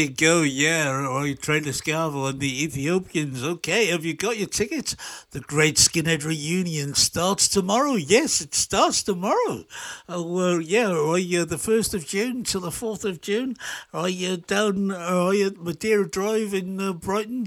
you 0.00 0.08
go. 0.10 0.42
Yeah, 0.42 0.90
right. 0.90 1.40
Trailer 1.40 1.72
Skaville 1.72 2.30
and 2.30 2.40
the 2.40 2.64
Ethiopians. 2.64 3.44
Okay, 3.44 3.86
have 3.86 4.04
you 4.04 4.14
got 4.14 4.38
your 4.38 4.48
tickets? 4.48 4.96
The 5.32 5.40
Great 5.40 5.76
Skinhead 5.76 6.24
Reunion 6.24 6.94
starts 6.94 7.48
tomorrow. 7.48 7.94
Yes, 7.94 8.40
it 8.40 8.54
starts 8.54 9.02
tomorrow. 9.02 9.64
Oh, 10.08 10.26
well, 10.26 10.60
yeah, 10.60 10.92
right. 10.92 11.34
Uh, 11.34 11.44
the 11.44 11.56
1st 11.56 11.94
of 11.94 12.06
June 12.06 12.44
till 12.44 12.62
the 12.62 12.70
4th 12.70 13.04
of 13.04 13.20
June. 13.20 13.56
Are 13.92 14.08
you 14.08 14.38
down 14.38 14.90
uh, 14.90 14.96
are 14.96 15.34
you 15.34 15.48
at 15.48 15.58
Madeira 15.58 16.08
Drive 16.08 16.54
in 16.54 16.80
uh, 16.80 16.92
Brighton 16.92 17.39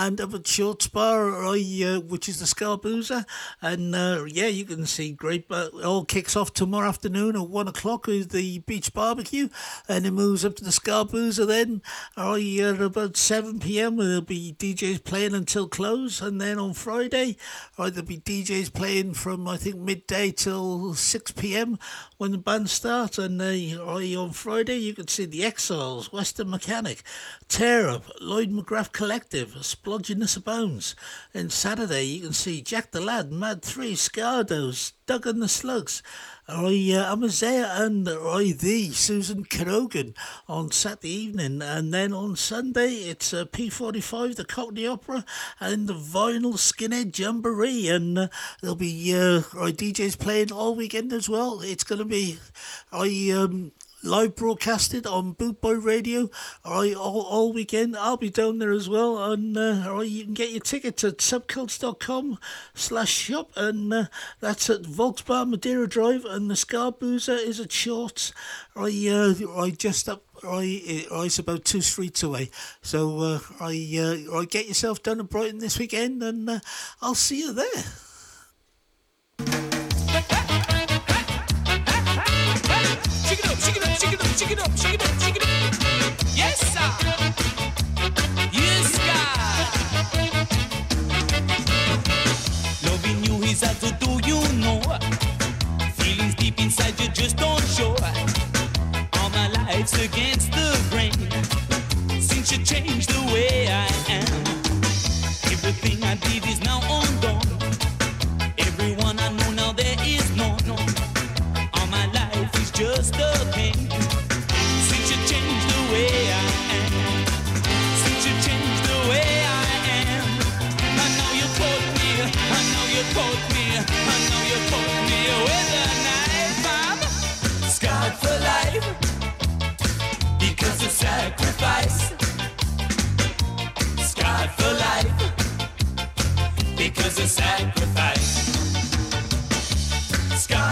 and 0.00 0.18
up 0.18 0.32
at 0.32 0.46
Short 0.46 0.80
Spa, 0.80 1.14
right, 1.14 1.82
uh, 1.84 2.00
which 2.00 2.26
is 2.26 2.38
the 2.38 2.46
Scarboozer. 2.46 3.26
And 3.60 3.94
uh, 3.94 4.24
yeah, 4.26 4.46
you 4.46 4.64
can 4.64 4.86
see 4.86 5.12
great. 5.12 5.46
But 5.46 5.74
all 5.84 6.06
kicks 6.06 6.36
off 6.36 6.54
tomorrow 6.54 6.88
afternoon 6.88 7.36
at 7.36 7.48
1 7.48 7.68
o'clock 7.68 8.06
with 8.06 8.30
the 8.30 8.60
beach 8.60 8.94
barbecue. 8.94 9.50
And 9.88 10.06
it 10.06 10.12
moves 10.12 10.42
up 10.42 10.56
to 10.56 10.64
the 10.64 10.70
Scarboozer 10.70 11.46
then. 11.46 11.82
Right, 12.16 12.60
at 12.60 12.80
about 12.80 13.18
7 13.18 13.60
pm, 13.60 13.96
there'll 13.96 14.22
be 14.22 14.56
DJs 14.58 15.04
playing 15.04 15.34
until 15.34 15.68
close. 15.68 16.22
And 16.22 16.40
then 16.40 16.58
on 16.58 16.72
Friday, 16.72 17.36
right, 17.78 17.92
there'll 17.92 18.08
be 18.08 18.18
DJs 18.18 18.72
playing 18.72 19.12
from, 19.14 19.46
I 19.46 19.58
think, 19.58 19.76
midday 19.76 20.30
till 20.30 20.94
6 20.94 21.32
pm 21.32 21.78
when 22.16 22.32
the 22.32 22.38
band 22.38 22.70
starts. 22.70 23.18
And 23.18 23.40
uh, 23.42 23.84
on 23.84 24.30
Friday, 24.30 24.78
you 24.78 24.94
can 24.94 25.08
see 25.08 25.26
the 25.26 25.44
Exiles, 25.44 26.10
Western 26.10 26.48
Mechanic, 26.48 27.02
Tear 27.48 27.88
Up, 27.88 28.04
Lloyd 28.18 28.50
McGrath 28.50 28.92
Collective, 28.92 29.54
Of 29.92 30.44
Bones. 30.44 30.94
And 31.34 31.50
Saturday, 31.50 32.04
you 32.04 32.22
can 32.22 32.32
see 32.32 32.62
Jack 32.62 32.92
the 32.92 33.00
Lad, 33.00 33.32
Mad 33.32 33.62
3, 33.62 33.94
Scardos, 33.94 34.92
Doug 35.06 35.26
and 35.26 35.42
the 35.42 35.48
Slugs. 35.48 36.02
I, 36.46 36.92
uh, 36.94 37.12
and 37.12 38.08
I, 38.08 38.52
the 38.52 38.90
Susan 38.92 39.44
Cadogan 39.44 40.14
on 40.48 40.70
Saturday 40.70 41.08
evening. 41.08 41.62
And 41.62 41.92
then 41.92 42.12
on 42.12 42.36
Sunday, 42.36 42.94
it's 42.94 43.34
uh, 43.34 43.44
P45, 43.46 44.36
the 44.36 44.44
Cockney 44.44 44.86
Opera, 44.86 45.24
and 45.58 45.88
the 45.88 45.94
Vinyl 45.94 46.54
Skinhead 46.54 47.16
Jamboree. 47.16 47.88
And 47.88 48.18
uh, 48.18 48.28
there'll 48.60 48.76
be 48.76 49.14
uh, 49.14 49.42
right, 49.52 49.76
DJs 49.76 50.18
playing 50.18 50.52
all 50.52 50.74
weekend 50.74 51.12
as 51.12 51.28
well. 51.28 51.60
It's 51.60 51.84
going 51.84 52.00
to 52.00 52.04
be, 52.04 52.38
I, 52.92 53.32
um, 53.36 53.72
live 54.02 54.34
broadcasted 54.34 55.06
on 55.06 55.34
Bootboy 55.34 55.84
Radio 55.84 56.30
I, 56.64 56.92
all, 56.92 57.22
all 57.22 57.52
weekend. 57.52 57.96
I'll 57.96 58.16
be 58.16 58.30
down 58.30 58.58
there 58.58 58.72
as 58.72 58.88
well. 58.88 59.32
And 59.32 59.56
uh, 59.56 59.84
all 59.86 59.98
right, 59.98 60.08
you 60.08 60.24
can 60.24 60.34
get 60.34 60.50
your 60.50 60.60
tickets 60.60 61.04
at 61.04 61.18
subcults.com 61.18 62.38
slash 62.74 63.10
shop. 63.10 63.50
And 63.56 63.92
uh, 63.92 64.04
that's 64.40 64.70
at 64.70 64.82
Volksbar 64.82 65.48
Madeira 65.48 65.88
Drive. 65.88 66.24
And 66.24 66.50
the 66.50 66.54
Scarboozer 66.54 67.38
is 67.38 67.60
at 67.60 67.72
Shorts. 67.72 68.32
I, 68.74 69.08
uh, 69.08 69.60
I 69.60 69.70
just 69.70 70.08
up 70.08 70.22
I, 70.42 71.06
I 71.12 71.24
it's 71.24 71.38
about 71.38 71.64
two 71.64 71.82
streets 71.82 72.22
away. 72.22 72.50
So 72.82 73.18
uh, 73.18 73.40
I, 73.60 74.26
uh, 74.32 74.38
I 74.38 74.44
get 74.46 74.68
yourself 74.68 75.02
down 75.02 75.18
to 75.18 75.24
Brighton 75.24 75.58
this 75.58 75.78
weekend, 75.78 76.22
and 76.22 76.48
uh, 76.48 76.60
I'll 77.02 77.14
see 77.14 77.40
you 77.40 77.52
there. 77.52 78.09
Shake 84.00 84.14
up, 84.18 84.26
shake 84.38 84.58
up, 84.58 84.76
shake 84.78 85.04
up, 85.04 85.20
shake 85.20 85.36
up. 85.36 85.48
Yes, 86.34 86.58
sir. 86.72 86.88
Yes, 88.50 88.98
God. 89.08 89.66
Loving 92.86 93.24
you 93.24 93.34
is 93.42 93.62
hard 93.62 93.78
do, 94.02 94.10
you 94.26 94.40
know. 94.62 94.80
Feelings 95.98 96.34
deep 96.36 96.58
inside 96.60 96.98
you 96.98 97.08
just 97.08 97.36
don't 97.36 97.66
show. 97.66 97.94
All 99.18 99.30
my 99.30 99.48
against 99.94 100.50
the 100.52 100.80
grain. 100.90 100.99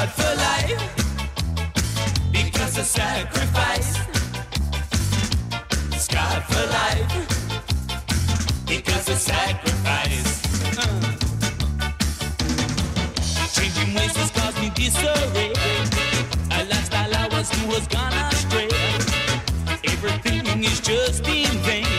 Scarred 0.08 0.14
for 0.14 0.36
life 0.36 0.94
because 2.32 2.78
of 2.78 2.86
sacrifice. 2.86 3.98
Scarred 6.02 6.44
for 6.44 6.66
life 6.66 7.12
because 8.66 9.08
of 9.08 9.18
sacrifice. 9.18 10.42
Changing 13.54 13.94
ways 13.94 14.16
has 14.16 14.30
caused 14.30 14.58
me 14.60 14.70
disarray. 14.74 15.52
A 16.52 16.64
lifestyle 16.64 17.14
I 17.14 17.28
was 17.30 17.50
in 17.60 17.68
was 17.68 17.86
gone 17.88 18.12
astray. 18.12 18.68
Everything 19.84 20.64
is 20.64 20.80
just 20.80 21.26
in 21.28 21.50
vain. 21.64 21.97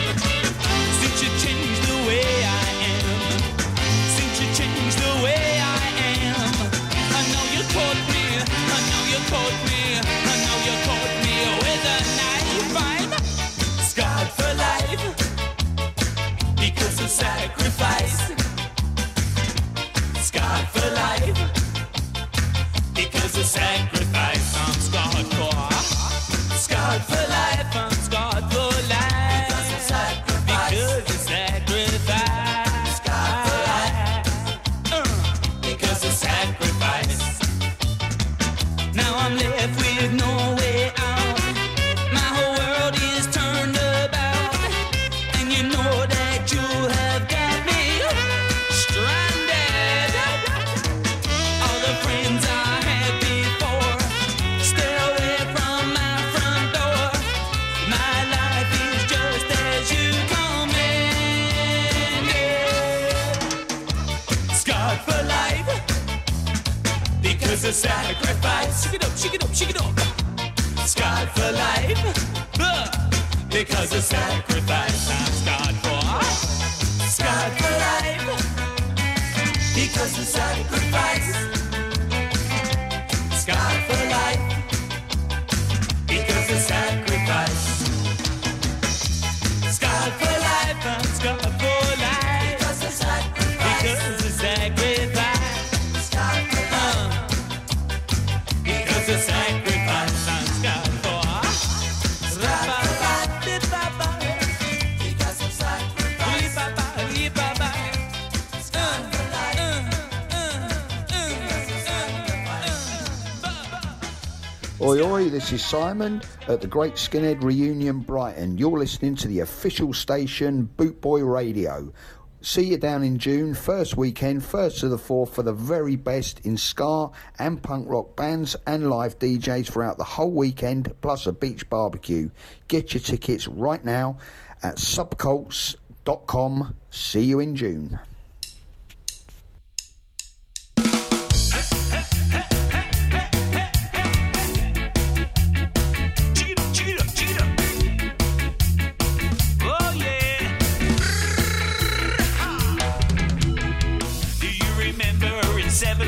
This 115.28 115.52
is 115.52 115.62
Simon 115.62 116.22
at 116.48 116.62
the 116.62 116.66
Great 116.66 116.94
Skinhead 116.94 117.42
Reunion 117.42 117.98
Brighton. 118.00 118.56
You're 118.56 118.78
listening 118.78 119.16
to 119.16 119.28
the 119.28 119.40
official 119.40 119.92
station 119.92 120.70
Bootboy 120.78 121.30
Radio. 121.30 121.92
See 122.40 122.64
you 122.64 122.78
down 122.78 123.02
in 123.02 123.18
June, 123.18 123.52
first 123.52 123.98
weekend, 123.98 124.42
first 124.44 124.80
to 124.80 124.88
the 124.88 124.96
fourth, 124.96 125.34
for 125.34 125.42
the 125.42 125.52
very 125.52 125.96
best 125.96 126.40
in 126.46 126.56
ska 126.56 127.10
and 127.38 127.62
punk 127.62 127.86
rock 127.88 128.16
bands 128.16 128.56
and 128.66 128.88
live 128.88 129.18
DJs 129.18 129.70
throughout 129.70 129.98
the 129.98 130.04
whole 130.04 130.32
weekend, 130.32 130.94
plus 131.02 131.26
a 131.26 131.32
beach 131.32 131.68
barbecue. 131.68 132.30
Get 132.68 132.94
your 132.94 133.02
tickets 133.02 133.46
right 133.46 133.84
now 133.84 134.16
at 134.62 134.76
subcults.com. 134.76 136.74
See 136.90 137.24
you 137.24 137.40
in 137.40 137.56
June. 137.56 137.98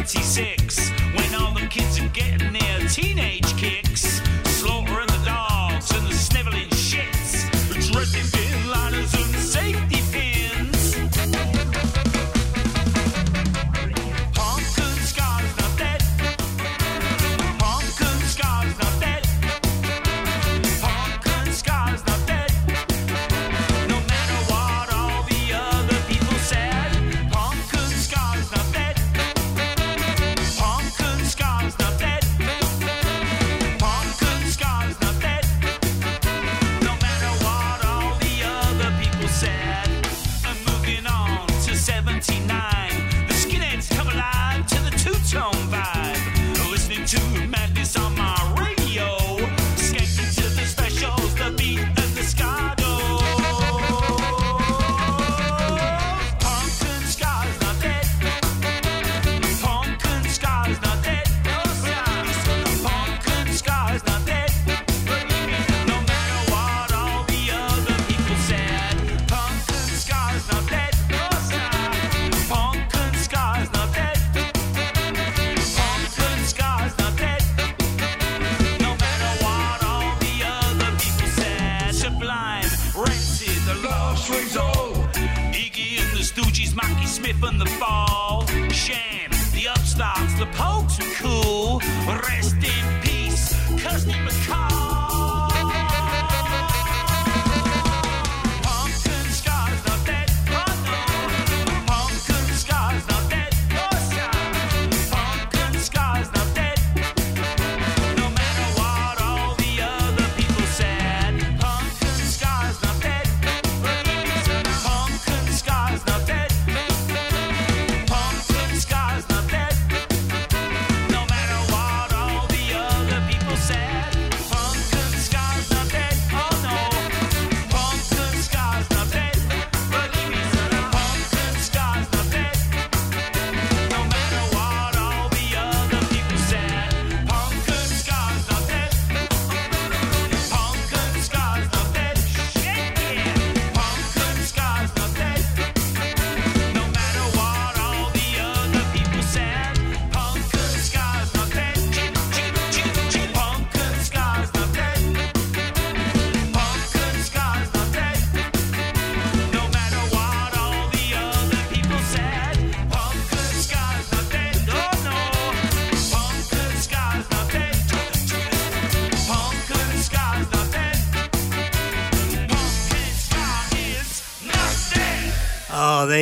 96 0.02 0.90
when 1.14 1.32
all 1.36 1.54
the 1.54 1.64
kids 1.68 2.00
are 2.00 2.08
getting 2.08 2.52
their 2.52 2.88
teenage 2.88 3.56
kicks. 3.56 4.20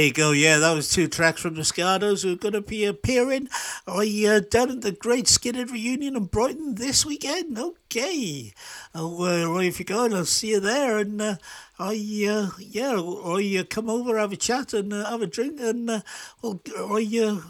There 0.01 0.07
you 0.07 0.13
go. 0.15 0.31
Yeah, 0.31 0.57
that 0.61 0.73
was 0.73 0.89
two 0.89 1.09
tracks 1.09 1.43
from 1.43 1.57
the 1.57 1.61
Scardos 1.61 2.23
who 2.23 2.33
are 2.33 2.37
going 2.37 2.55
to 2.55 2.63
be 2.63 2.87
appearing 2.87 3.51
uh, 3.87 3.99
uh, 3.99 4.41
down 4.41 4.71
at 4.71 4.81
the 4.81 4.93
Great 4.93 5.27
Skinhead 5.27 5.71
Reunion 5.71 6.17
in 6.17 6.25
Brighton 6.25 6.77
this 6.77 7.05
weekend. 7.05 7.59
Okay. 7.59 8.55
Oh, 8.95 9.25
uh, 9.27 9.53
right, 9.53 9.67
if 9.67 9.79
you're 9.79 9.85
going, 9.85 10.15
I'll 10.15 10.25
see 10.25 10.53
you 10.53 10.61
there. 10.61 10.97
And 10.97 11.21
uh, 11.21 11.37
I, 11.79 11.93
uh, 12.27 12.49
yeah, 12.59 12.99
I 12.99 13.59
uh, 13.61 13.65
come 13.69 13.91
over, 13.91 14.17
have 14.17 14.33
a 14.33 14.37
chat, 14.37 14.73
and 14.73 14.91
uh, 14.91 15.11
have 15.11 15.21
a 15.21 15.27
drink, 15.27 15.61
and 15.61 15.91
uh, 15.91 16.01
well, 16.41 16.63
I. 16.77 17.21
Uh, 17.23 17.41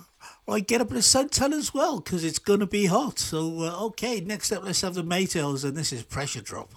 I 0.48 0.58
get 0.58 0.80
up 0.80 0.88
in 0.88 0.96
the 0.96 1.00
suntan 1.00 1.52
as 1.52 1.72
well 1.72 2.00
because 2.00 2.24
it's 2.24 2.40
going 2.40 2.58
to 2.58 2.66
be 2.66 2.86
hot. 2.86 3.20
So, 3.20 3.62
uh, 3.62 3.84
okay, 3.84 4.20
next 4.20 4.50
up, 4.50 4.64
let's 4.64 4.80
have 4.80 4.94
the 4.94 5.04
Maytals, 5.04 5.62
and 5.62 5.76
this 5.76 5.92
is 5.92 6.02
Pressure 6.02 6.40
Drop. 6.40 6.72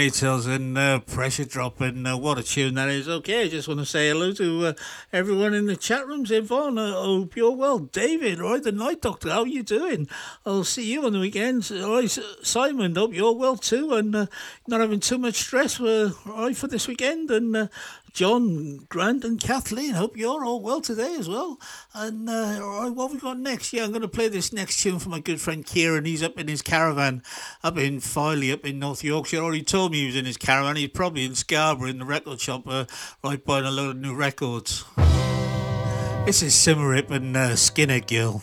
Maytals 0.00 0.46
and 0.46 0.78
uh, 0.78 0.98
Pressure 1.00 1.44
Drop. 1.44 1.78
And 1.82 2.08
uh, 2.08 2.16
what 2.16 2.38
a 2.38 2.42
tune 2.42 2.76
that 2.76 2.88
is. 2.88 3.06
Okay, 3.06 3.44
I 3.44 3.48
just 3.48 3.68
want 3.68 3.80
to 3.80 3.86
say 3.86 4.08
hello 4.08 4.32
to 4.32 4.68
uh, 4.68 4.72
everyone 5.12 5.52
in 5.52 5.66
the 5.66 5.76
chat 5.76 6.06
rooms. 6.06 6.30
Yvonne, 6.30 6.78
I 6.78 6.92
hope 6.92 7.36
you're 7.36 7.50
well. 7.54 7.80
David, 7.80 8.38
right, 8.38 8.62
the 8.62 8.72
Night 8.72 9.02
Doctor, 9.02 9.28
how 9.28 9.42
are 9.42 9.46
you 9.46 9.62
doing? 9.62 10.08
I'll 10.46 10.64
see 10.64 10.90
you 10.90 11.04
on 11.04 11.12
the 11.12 11.20
weekends. 11.20 11.70
All 11.70 11.96
right, 11.96 12.18
Simon, 12.42 12.94
hope 12.94 13.12
you're 13.12 13.34
well 13.34 13.58
too 13.58 13.92
and 13.92 14.16
uh, 14.16 14.26
not 14.66 14.80
having 14.80 15.00
too 15.00 15.18
much 15.18 15.34
stress 15.34 15.74
for, 15.74 16.12
right, 16.24 16.56
for 16.56 16.66
this 16.66 16.88
weekend. 16.88 17.30
And 17.30 17.54
uh, 17.54 17.66
John, 18.12 18.86
Grant, 18.88 19.24
and 19.24 19.40
Kathleen, 19.40 19.92
hope 19.92 20.16
you're 20.16 20.44
all 20.44 20.60
well 20.60 20.80
today 20.80 21.16
as 21.18 21.28
well. 21.28 21.60
And 21.94 22.28
uh, 22.28 22.58
what 22.58 23.08
have 23.08 23.12
we 23.12 23.18
got 23.18 23.38
next? 23.38 23.72
Yeah, 23.72 23.84
I'm 23.84 23.90
going 23.90 24.02
to 24.02 24.08
play 24.08 24.28
this 24.28 24.52
next 24.52 24.82
tune 24.82 24.98
for 24.98 25.08
my 25.08 25.20
good 25.20 25.40
friend 25.40 25.64
Kieran. 25.64 26.04
He's 26.04 26.22
up 26.22 26.38
in 26.38 26.48
his 26.48 26.62
caravan 26.62 27.22
up 27.62 27.78
in 27.78 28.00
Filey, 28.00 28.52
up 28.52 28.66
in 28.66 28.78
North 28.78 29.04
Yorkshire. 29.04 29.38
Already 29.38 29.62
told 29.62 29.92
me 29.92 30.00
he 30.00 30.06
was 30.06 30.16
in 30.16 30.24
his 30.24 30.36
caravan. 30.36 30.76
He's 30.76 30.88
probably 30.88 31.24
in 31.24 31.34
Scarborough 31.34 31.90
in 31.90 31.98
the 31.98 32.04
record 32.04 32.40
shop, 32.40 32.62
uh, 32.66 32.86
right 33.22 33.44
buying 33.44 33.64
a 33.64 33.70
load 33.70 33.96
of 33.96 34.02
new 34.02 34.14
records. 34.14 34.84
This 36.26 36.42
is 36.42 36.54
Symarip 36.54 37.10
and 37.10 37.36
uh, 37.36 37.50
Skinhead 37.50 38.08
Girl. 38.08 38.42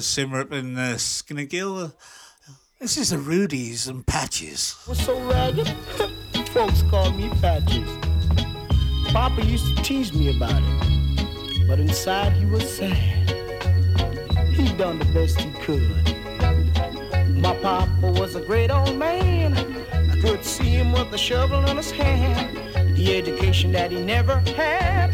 Was 0.00 0.06
Symarip 0.06 0.50
in 0.52 0.78
uh, 0.78 0.94
Skinhead 0.96 1.50
Girl. 1.50 1.76
Uh, 1.78 1.88
This 2.78 2.96
is 2.96 3.10
the 3.10 3.18
Rudies 3.18 3.86
and 3.86 4.06
Patches. 4.06 4.74
was 4.88 4.98
so 4.98 5.20
ragged, 5.28 5.68
folks 6.54 6.80
call 6.84 7.10
me 7.10 7.28
Patches. 7.42 7.86
Papa 9.12 9.44
used 9.44 9.76
to 9.76 9.82
tease 9.82 10.14
me 10.14 10.34
about 10.34 10.62
it, 10.64 11.68
but 11.68 11.78
inside 11.80 12.32
he 12.32 12.46
was 12.46 12.66
sad. 12.78 12.96
He 14.48 14.72
done 14.78 14.98
the 15.00 15.04
best 15.12 15.38
he 15.38 15.50
could. 15.60 15.92
My 17.36 17.54
papa 17.56 18.10
was 18.18 18.36
a 18.36 18.40
great 18.40 18.70
old 18.70 18.96
man. 18.96 19.52
I 19.54 20.18
could 20.22 20.46
see 20.46 20.70
him 20.80 20.92
with 20.92 21.12
a 21.12 21.18
shovel 21.18 21.62
in 21.68 21.76
his 21.76 21.90
hand. 21.90 22.56
The 22.96 23.18
education 23.18 23.72
that 23.72 23.90
he 23.90 24.00
never 24.00 24.38
had. 24.56 25.10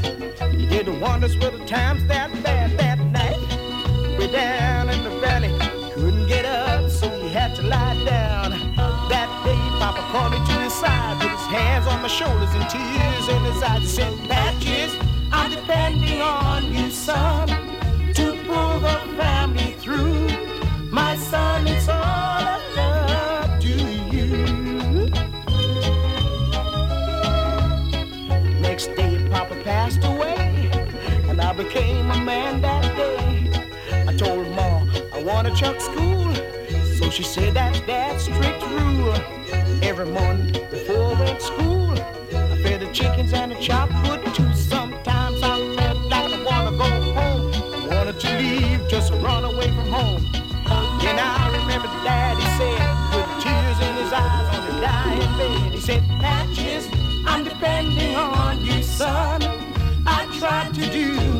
He 0.53 0.65
did 0.67 0.87
the 0.87 0.93
wonders 0.93 1.37
with 1.37 1.59
the 1.59 1.65
times 1.67 2.07
that 2.07 2.31
bad 2.45 2.79
that 2.79 3.01
night. 3.01 3.43
Way 4.19 4.31
down 4.33 4.66
called 10.17 10.33
me 10.33 10.39
to 10.47 10.53
his 10.63 10.73
side, 10.73 11.21
put 11.21 11.31
his 11.31 11.47
hands 11.47 11.87
on 11.87 12.01
my 12.01 12.09
shoulders 12.09 12.49
and 12.55 12.71
tears 12.71 13.29
in 13.29 13.43
his 13.45 13.63
eyes. 13.63 13.81
He 13.81 13.87
said, 13.87 14.15
Patches, 14.29 14.97
I'm 15.31 15.51
depending 15.51 16.23
on 16.23 16.73
you, 16.73 16.91
son, 16.91 17.49
to 18.15 18.25
pull 18.47 18.79
the 18.81 18.97
family 19.19 19.73
through. 19.83 20.29
My 20.91 21.17
son, 21.17 21.67
it's 21.67 21.89
all 21.89 22.43
I 22.55 22.59
love 22.81 23.61
to 23.67 23.75
you. 24.15 24.27
Next 28.61 28.87
day, 28.97 29.29
Papa 29.31 29.57
passed 29.65 30.03
away, 30.03 30.71
and 31.29 31.43
I 31.43 31.53
became 31.53 32.11
a 32.11 32.21
man 32.33 32.63
that 32.63 32.85
day. 32.97 33.51
I 34.09 34.17
told 34.17 34.49
Ma 34.57 34.87
I 35.13 35.23
want 35.23 35.47
to 35.47 35.55
chuck 35.55 35.79
school, 35.79 36.35
so 36.99 37.11
she 37.11 37.23
said 37.23 37.53
that's 37.53 37.81
that 37.81 38.19
strict 38.19 38.63
rule. 38.63 39.37
Every 39.83 40.07
morning 40.07 40.53
before 40.71 41.15
I 41.15 41.21
went 41.21 41.41
to 41.41 41.47
school, 41.47 41.93
I 41.93 42.63
fed 42.63 42.81
the 42.81 42.91
chickens 42.93 43.33
and 43.33 43.53
the 43.53 43.57
chopped 43.57 43.93
wood 44.07 44.21
too. 44.35 44.53
Sometimes 44.55 45.43
I 45.43 45.77
felt 45.77 46.01
like 46.11 46.33
I 46.33 46.43
wanna 46.45 46.77
go 46.77 47.13
home, 47.13 47.53
I 47.55 47.87
wanted 47.95 48.21
to 48.21 48.39
leave, 48.39 48.89
just 48.89 49.13
run 49.13 49.45
away 49.45 49.69
from 49.69 49.89
home. 49.89 50.23
Then 51.01 51.19
I 51.19 51.51
remember 51.61 51.89
Daddy 52.05 52.43
said, 52.59 53.15
with 53.15 53.43
tears 53.43 53.79
in 53.89 53.95
his 54.03 54.13
eyes 54.13 54.57
on 54.57 54.67
the 54.67 54.81
dying 54.81 55.39
bed, 55.39 55.73
he 55.73 55.81
said, 55.81 56.03
Patches, 56.21 56.89
I'm 57.27 57.45
depending 57.45 58.17
on 58.17 58.65
you, 58.65 58.83
son. 58.83 59.43
I 60.07 60.27
tried 60.39 60.75
to 60.75 60.91
do 60.91 61.36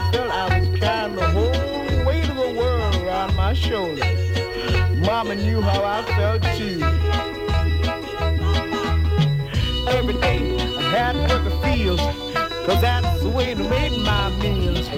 I 0.00 0.10
felt 0.12 0.30
I 0.30 0.58
was 0.60 0.80
carrying 0.80 1.16
the 1.16 1.28
whole 1.28 2.06
weight 2.06 2.28
of 2.28 2.36
the 2.36 2.54
world 2.58 2.94
around 2.96 3.36
my 3.36 3.52
shoulder. 3.52 4.02
Mama 5.04 5.34
knew 5.34 5.60
how 5.60 5.84
I 5.84 6.02
felt 6.16 6.42
too. 6.56 6.80
Every 9.88 10.14
day 10.14 10.56
I 10.78 10.96
had 10.96 11.12
to 11.12 11.20
work 11.28 11.44
the 11.44 11.50
fields, 11.62 12.00
cause 12.66 12.80
that's 12.80 13.22
the 13.22 13.28
way 13.28 13.54
to 13.54 13.62
make 13.62 13.92
my 13.98 14.30
meals. 14.40 14.88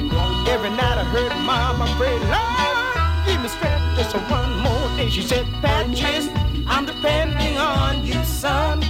Every 0.49 0.71
night 0.71 0.99
I 0.99 1.05
heard 1.05 1.35
Mama 1.45 1.87
pray, 1.99 2.17
Lord, 2.31 3.27
give 3.27 3.43
me 3.43 3.49
strength 3.49 3.97
just 3.97 4.15
one 4.31 4.59
more 4.61 4.97
day. 4.97 5.09
She 5.11 5.23
said, 5.23 5.45
Patches, 5.63 6.29
I'm 6.69 6.87
depending 6.87 7.59
on 7.59 8.07
you, 8.07 8.23
son, 8.25 8.81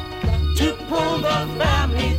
to 0.57 0.77
pull 0.89 1.19
the 1.19 1.39
family 1.59 2.12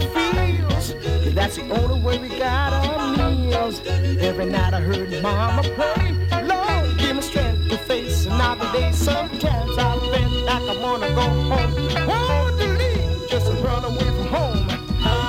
fields. 0.00 0.94
'cause 0.94 1.34
That's 1.34 1.56
the 1.56 1.70
only 1.70 2.00
way 2.00 2.18
we 2.18 2.28
got 2.28 2.72
our 2.72 3.30
meals. 3.30 3.80
Every 4.20 4.46
night 4.46 4.74
I 4.74 4.80
heard 4.80 5.10
Mama 5.22 5.62
pray, 5.76 6.14
Lord, 6.42 6.98
give 6.98 7.16
me 7.16 7.22
strength 7.22 7.68
to 7.70 7.76
face 7.78 8.26
another 8.26 8.66
day. 8.72 8.92
Sometimes 8.92 9.78
I 9.78 9.98
feel 10.12 10.30
like 10.50 10.68
I 10.72 10.76
wanna 10.84 11.10
go 11.10 11.26
home. 11.50 11.72
Want 12.06 12.58
to 12.60 12.68
leave, 12.80 13.28
just 13.30 13.46
to 13.46 13.52
run 13.66 13.84
away 13.84 14.08
from 14.18 14.28
home. 14.36 14.66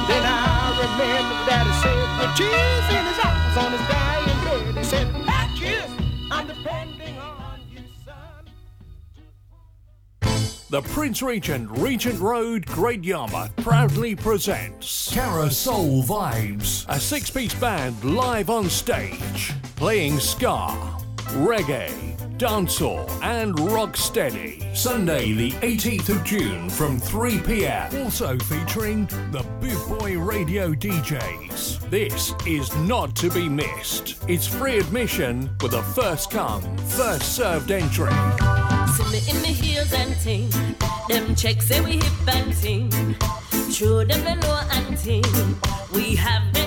Then 0.09 0.23
I 0.23 0.71
remember 0.83 1.35
that 1.49 1.65
said, 1.81 2.07
with 2.19 2.35
tears 2.37 2.87
in 2.97 3.03
his 3.09 3.19
eyes 3.29 3.57
on 3.63 3.71
his 3.75 3.85
dying 3.89 4.39
bed, 4.45 4.77
he 4.77 4.83
said, 4.83 5.07
The 10.75 10.81
Prince 10.81 11.21
Regent, 11.21 11.71
Regent 11.71 12.19
Road, 12.19 12.65
Great 12.65 13.01
Yarmouth 13.01 13.55
proudly 13.55 14.13
presents 14.13 15.09
Carousel 15.13 16.03
Vibes, 16.03 16.85
a 16.89 16.99
six 16.99 17.29
piece 17.29 17.53
band 17.53 18.03
live 18.03 18.49
on 18.49 18.69
stage, 18.69 19.53
playing 19.77 20.19
ska, 20.19 20.75
reggae, 21.37 22.17
dancehall, 22.37 23.09
and 23.23 23.55
rocksteady. 23.55 24.75
Sunday, 24.75 25.31
the 25.31 25.51
18th 25.51 26.09
of 26.09 26.21
June 26.25 26.69
from 26.69 26.99
3 26.99 27.39
pm. 27.39 28.03
Also 28.03 28.37
featuring 28.39 29.05
the 29.31 29.45
Boot 29.61 29.97
Boy 29.97 30.19
Radio 30.19 30.73
DJs. 30.73 31.89
This 31.89 32.33
is 32.45 32.75
not 32.79 33.15
to 33.15 33.29
be 33.29 33.47
missed. 33.47 34.21
It's 34.27 34.45
free 34.45 34.79
admission 34.79 35.49
with 35.61 35.75
a 35.75 35.83
first 35.83 36.31
come, 36.31 36.63
first 36.79 37.33
served 37.33 37.71
entry. 37.71 38.11
See 38.95 39.03
me 39.11 39.19
in 39.29 39.41
my 39.41 39.49
heels 39.49 39.91
and 39.91 40.15
ting. 40.21 40.49
Them 41.09 41.35
checks 41.35 41.67
say 41.67 41.81
we 41.81 41.97
hip 41.97 42.27
and 42.27 42.55
ting. 42.55 42.89
True 43.73 44.05
them 44.05 44.23
know 44.39 44.61
and 44.71 44.97
ting. 44.97 45.25
We 45.93 46.15
have 46.15 46.53
them 46.53 46.64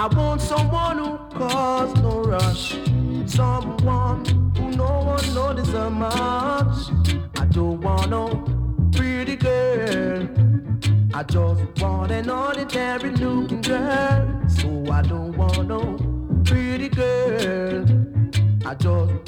I 0.00 0.06
want 0.06 0.40
someone 0.40 0.96
who 0.96 1.18
cause 1.38 1.94
no 2.00 2.22
rush, 2.22 2.74
someone 3.26 4.24
who 4.56 4.70
no 4.70 5.00
one 5.00 5.34
notices 5.34 5.90
much. 5.90 6.88
I 7.38 7.44
don't 7.44 7.82
want 7.82 8.08
no 8.08 8.28
pretty 8.96 9.36
girl. 9.36 10.26
I 11.12 11.22
just 11.24 11.82
want 11.82 12.12
an 12.12 12.30
ordinary 12.30 13.10
looking 13.10 13.60
girl. 13.60 14.48
So 14.48 14.90
I 14.90 15.02
don't 15.02 15.36
want 15.36 15.68
no 15.68 15.98
pretty 16.46 16.88
girl. 16.88 17.84
I 18.64 18.74
just 18.76 19.19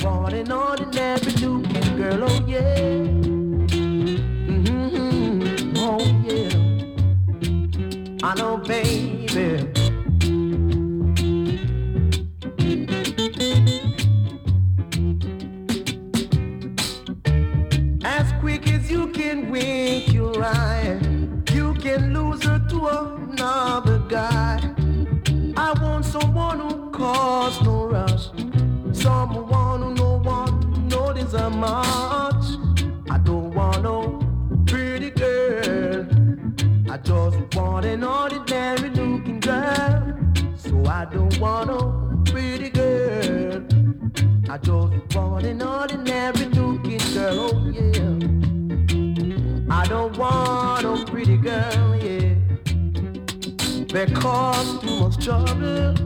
They 54.05 54.13
cause 54.15 54.81
too 54.81 54.99
much 54.99 55.25
trouble 55.25 55.97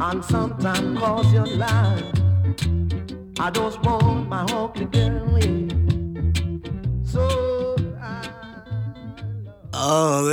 and 0.00 0.24
sometimes 0.24 0.96
cause 0.96 1.32
your 1.32 1.44
life. 1.44 2.04
I 3.40 3.50
just 3.50 3.82
want 3.82 4.28
my 4.28 4.44
ugly 4.52 4.84
girl, 4.84 5.36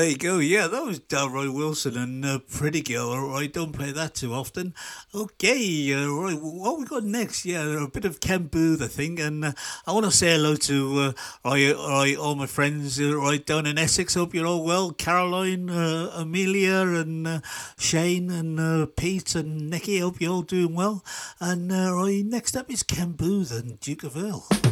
there 0.04 0.12
you 0.12 0.18
go. 0.18 0.40
Yeah, 0.40 0.68
that 0.68 0.84
was 0.84 1.00
Delroy 1.00 1.54
Wilson 1.54 1.96
and 1.96 2.26
uh, 2.26 2.40
Pretty 2.40 2.82
Girl. 2.82 3.12
All 3.12 3.30
right, 3.30 3.52
don't 3.52 3.72
play 3.72 3.94
that 3.94 4.16
too 4.16 4.34
often. 4.34 4.74
Okay, 5.16 5.94
uh, 5.94 6.10
right, 6.10 6.38
what 6.42 6.78
we 6.78 6.84
got 6.84 7.06
next? 7.06 7.46
Yeah, 7.46 7.86
a 7.86 7.88
bit 7.88 8.04
of 8.04 8.20
Ken 8.20 8.48
Boothe, 8.48 8.82
I 8.84 8.88
think, 8.88 9.18
and 9.22 9.46
uh, 9.46 9.54
I 9.88 9.94
want 9.94 10.06
to 10.06 10.12
say 10.12 10.34
hello 10.34 10.58
to 10.58 11.00
uh, 11.00 11.12
right, 11.46 11.74
right, 11.74 12.18
all 12.18 12.36
my 12.36 12.48
friends 12.48 13.00
uh, 13.00 13.16
right 13.16 13.46
down 13.46 13.66
in 13.66 13.78
Essex. 13.78 14.16
Hope 14.16 14.34
you're 14.34 14.46
all 14.46 14.66
well. 14.66 14.92
Caroline, 14.92 15.70
uh, 15.70 16.12
Amelia, 16.16 16.82
and 16.82 17.26
uh, 17.26 17.40
Shane, 17.78 18.30
and 18.30 18.60
uh, 18.60 18.88
Pete, 18.98 19.36
and 19.36 19.70
Nicky. 19.70 20.00
Hope 20.00 20.20
you're 20.20 20.34
all 20.34 20.42
doing 20.42 20.76
well. 20.76 21.02
And 21.40 21.72
right, 21.72 22.26
next 22.26 22.58
up 22.58 22.70
is 22.70 22.84
Ken 22.84 23.14
Boothe 23.14 23.54
and 23.54 23.80
Duke 23.80 24.04
of 24.04 24.18
Earl. 24.18 24.63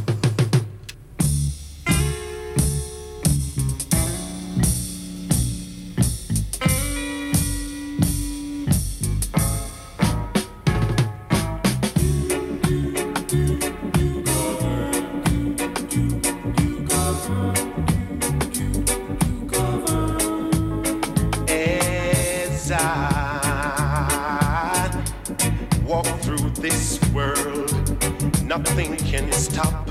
Nothing 28.58 28.98
can 28.98 29.32
stop 29.32 29.86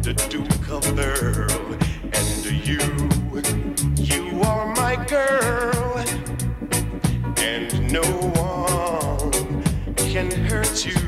the 0.00 0.14
Duke 0.30 0.70
of 0.70 0.98
Earl. 0.98 1.76
And 2.16 2.44
you, 2.66 2.80
you 4.02 4.40
are 4.44 4.74
my 4.76 4.96
girl, 5.04 5.98
and 7.36 7.92
no 7.92 8.00
one 8.40 9.62
can 9.96 10.30
hurt 10.30 10.86
you. 10.86 11.07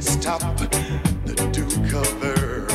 Stop 0.00 0.40
the 0.58 1.34
Duke 1.52 1.92
of 1.92 2.24
Earl. 2.24 2.66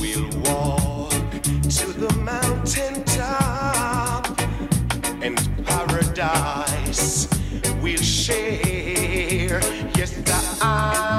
We'll 0.00 0.28
walk 0.42 1.10
to 1.42 1.92
the 1.92 2.12
mountain 2.18 3.02
top 3.04 4.40
and 5.22 5.36
paradise 5.64 7.28
we'll 7.80 7.96
share. 7.96 9.60
Yes, 9.96 10.12
I. 10.62 11.06
Oh, 11.06 11.09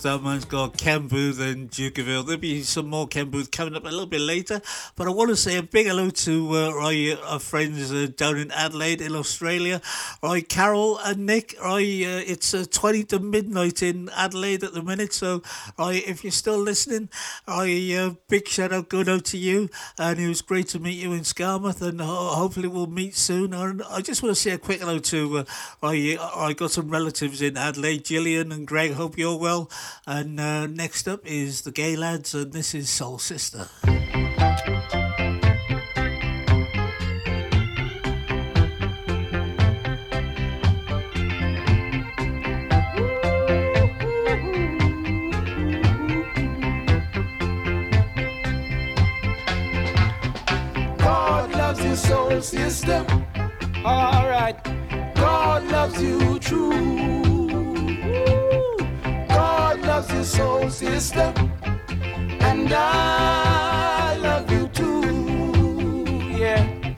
that 0.00 0.22
man's 0.22 0.44
got. 0.44 0.76
Ken 0.76 1.08
Boothe 1.08 1.40
and 1.40 1.70
Duke 1.70 1.98
of 1.98 2.08
Earl. 2.08 2.22
There'll 2.22 2.40
be 2.40 2.62
some 2.62 2.88
more 2.88 3.06
Ken 3.06 3.30
Boothe 3.30 3.50
coming 3.50 3.76
up 3.76 3.84
a 3.84 3.88
little 3.88 4.06
bit 4.06 4.20
later. 4.20 4.60
But 4.96 5.06
I 5.06 5.10
want 5.10 5.30
to 5.30 5.36
say 5.36 5.56
a 5.56 5.62
big 5.62 5.86
hello 5.86 6.10
to 6.10 6.56
uh, 6.56 6.70
right, 6.72 7.18
our 7.26 7.38
friends 7.38 7.92
uh, 7.92 8.08
down 8.16 8.38
in 8.38 8.50
Adelaide, 8.50 9.00
in 9.00 9.14
Australia. 9.14 9.80
Right, 10.22 10.48
Carol 10.48 10.98
and 10.98 11.26
Nick. 11.26 11.56
Right, 11.60 11.82
uh, 11.82 12.22
it's 12.24 12.54
uh, 12.54 12.64
20 12.70 13.02
to 13.06 13.18
midnight 13.18 13.82
in 13.82 14.08
Adelaide 14.10 14.62
at 14.62 14.72
the 14.72 14.80
minute. 14.80 15.12
So, 15.12 15.42
right, 15.76 16.00
if 16.06 16.22
you're 16.22 16.30
still 16.30 16.58
listening, 16.58 17.08
right, 17.48 17.92
uh, 17.96 18.14
big 18.28 18.46
shout 18.46 18.72
out 18.72 18.88
going 18.88 19.08
out 19.08 19.24
to 19.26 19.36
you. 19.36 19.68
And 19.98 20.20
it 20.20 20.28
was 20.28 20.40
great 20.40 20.68
to 20.68 20.78
meet 20.78 21.02
you 21.02 21.12
in 21.12 21.22
Skamouth. 21.22 21.82
And 21.82 22.00
ho- 22.00 22.34
hopefully 22.36 22.68
we'll 22.68 22.86
meet 22.86 23.16
soon. 23.16 23.52
And 23.52 23.82
I 23.90 24.00
just 24.00 24.22
want 24.22 24.36
to 24.36 24.40
say 24.40 24.52
a 24.52 24.58
quick 24.58 24.78
hello 24.78 25.00
to, 25.00 25.38
uh, 25.38 25.44
right, 25.82 26.16
I 26.20 26.52
got 26.52 26.70
some 26.70 26.88
relatives 26.88 27.42
in 27.42 27.56
Adelaide, 27.56 28.04
Gillian 28.04 28.52
and 28.52 28.64
Greg. 28.64 28.92
Hope 28.92 29.18
you're 29.18 29.36
well. 29.36 29.68
And 30.06 30.38
uh, 30.38 30.68
next 30.68 31.08
up 31.08 31.26
is 31.26 31.62
the 31.62 31.72
Gaylads, 31.72 32.32
and 32.40 32.52
this 32.52 32.76
is 32.76 32.88
Soul 32.88 33.18
Sister. 33.18 33.66
Soul 52.40 52.40
sister. 52.40 53.04
All 53.84 54.26
right. 54.28 54.56
God 55.14 55.64
loves 55.64 56.00
you 56.00 56.38
true. 56.38 57.22
God 59.28 59.80
loves 59.80 60.10
you 60.12 60.24
so, 60.24 60.68
sister. 60.68 61.32
And 62.40 62.72
I 62.72 64.16
love 64.16 64.50
you 64.50 64.68
too. 64.68 66.04
Yeah. 66.38 66.94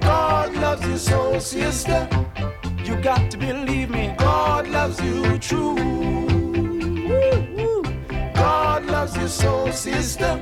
God 0.00 0.54
loves 0.56 0.86
you 0.86 0.98
so, 0.98 1.38
sister. 1.38 2.08
You 2.84 2.96
got 2.96 3.30
to 3.30 3.38
believe 3.38 3.90
me. 3.90 4.14
God 4.18 4.66
loves 4.68 5.00
you 5.00 5.38
true. 5.38 5.76
God 8.34 8.86
loves 8.86 9.16
you 9.16 9.28
so, 9.28 9.70
sister. 9.70 10.40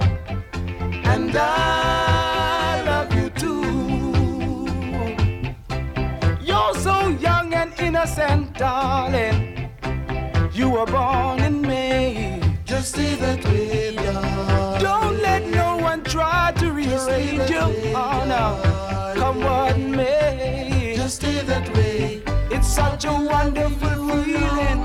And 1.05 1.37
I 1.37 2.22
innocent, 8.03 8.59
darling. 8.59 9.71
You 10.53 10.71
were 10.71 10.87
born 10.87 11.41
in 11.41 11.61
May. 11.63 12.41
Just 12.65 12.95
stay 12.95 13.15
that 13.15 13.45
way, 13.45 13.95
darling. 13.95 14.83
Don't 14.83 15.23
let 15.23 15.47
no 15.47 15.77
one 15.77 16.03
try 16.03 16.53
to 16.57 16.73
rearrange 16.73 17.49
you. 17.49 17.61
Oh 17.95 18.25
no, 18.27 19.15
come 19.21 19.41
what 19.41 19.79
may. 19.79 20.95
Just 20.97 21.17
stay 21.17 21.43
that 21.43 21.69
way. 21.77 22.23
It's 22.51 22.67
such 22.67 23.05
a 23.05 23.13
wonderful 23.13 24.23
feeling 24.25 24.85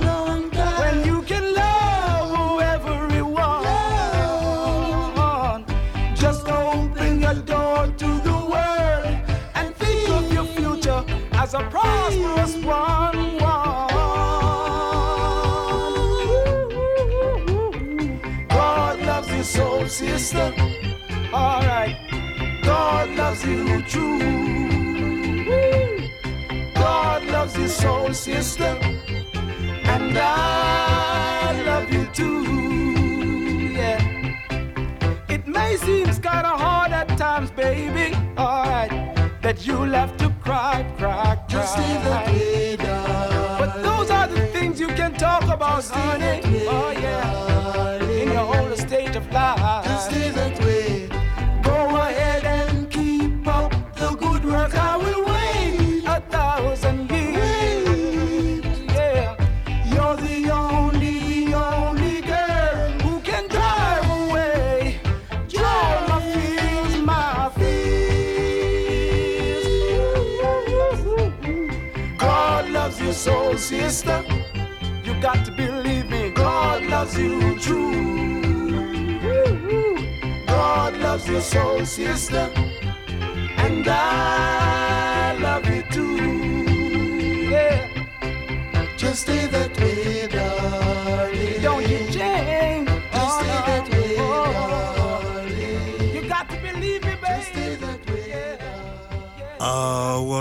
you 23.48 23.82
true. 23.84 24.20
God 26.76 27.26
loves 27.26 27.58
you 27.58 27.68
so, 27.68 28.12
sister. 28.12 28.78
And 29.94 30.18
I 30.18 31.64
love 31.66 31.92
you 31.92 32.06
too. 32.14 32.44
Yeah. 33.80 34.00
It 35.30 35.48
may 35.48 35.78
seem 35.78 36.06
kinda 36.06 36.54
hard 36.64 36.92
at 36.92 37.08
times, 37.18 37.52
baby. 37.52 38.16
Alright. 38.38 38.92
That 39.42 39.66
you'll 39.66 39.94
have 40.02 40.18
to 40.18 40.30
cry, 40.46 40.86
cry, 40.98 41.36
cry. 41.38 41.46
Just 41.48 41.78
leave 41.78 42.04
the 42.04 42.18
way 42.28 42.76
But 43.60 43.72
those 43.88 44.10
are 44.12 44.28
the 44.28 44.46
things 44.48 44.80
you 44.80 44.88
can 44.88 45.14
talk 45.14 45.44
about, 45.44 45.86
honey. 45.86 46.42
Oh 46.68 46.92
yeah. 46.92 48.22
In 48.22 48.28
your 48.32 48.46
older 48.56 48.76
stage 48.76 49.16
of 49.16 49.32
life. 49.32 49.87
You 77.18 77.58
true. 77.60 79.18
God 80.46 80.98
loves 80.98 81.28
you 81.28 81.42
so, 81.42 81.84
sister. 81.84 82.50
And 83.58 83.88
I 83.88 84.67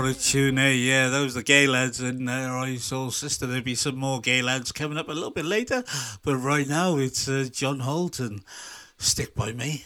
A 0.07 0.13
tune 0.13 0.55
there. 0.55 0.73
Yeah, 0.73 1.09
those 1.09 1.35
are 1.35 1.41
the 1.41 1.43
Gaylads 1.43 2.01
and 2.01 2.29
there 2.29 2.57
I 2.57 2.77
saw 2.77 3.09
sister. 3.09 3.45
There'll 3.45 3.61
be 3.61 3.75
some 3.75 3.97
more 3.97 4.21
Gaylads 4.21 4.73
coming 4.73 4.97
up 4.97 5.09
a 5.09 5.11
little 5.11 5.31
bit 5.31 5.43
later. 5.43 5.83
But 6.23 6.37
right 6.37 6.65
now 6.65 6.95
it's 6.95 7.27
uh, 7.27 7.49
John 7.51 7.81
Holton. 7.81 8.45
Stick 8.97 9.35
by 9.35 9.51
me. 9.51 9.83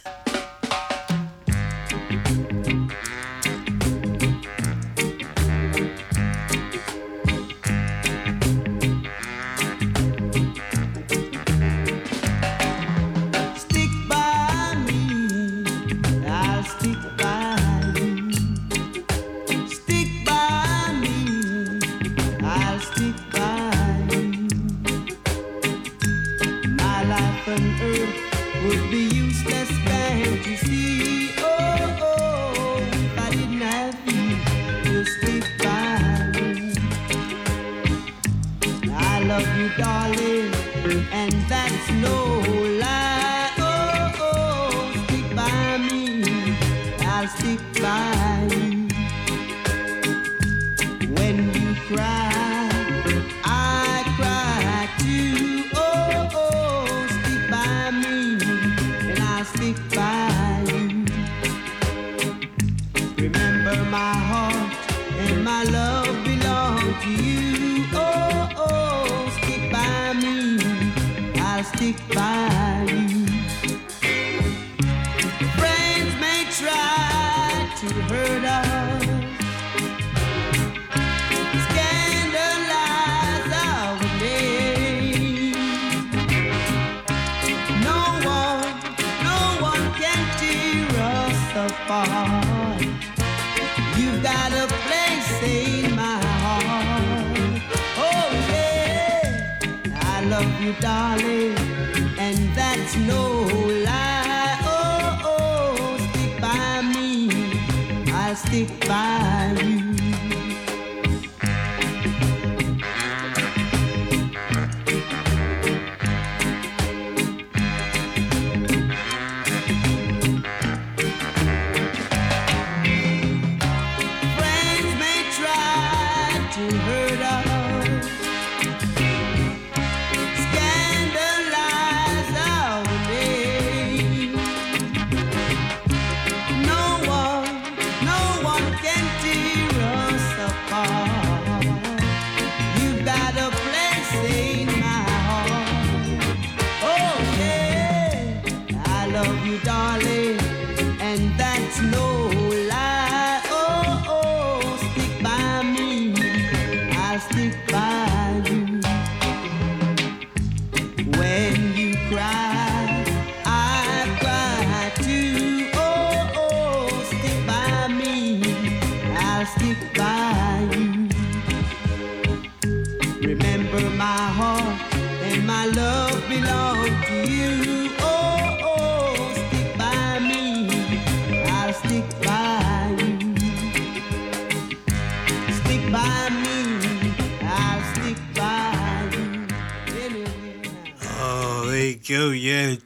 Darling, 39.82 40.31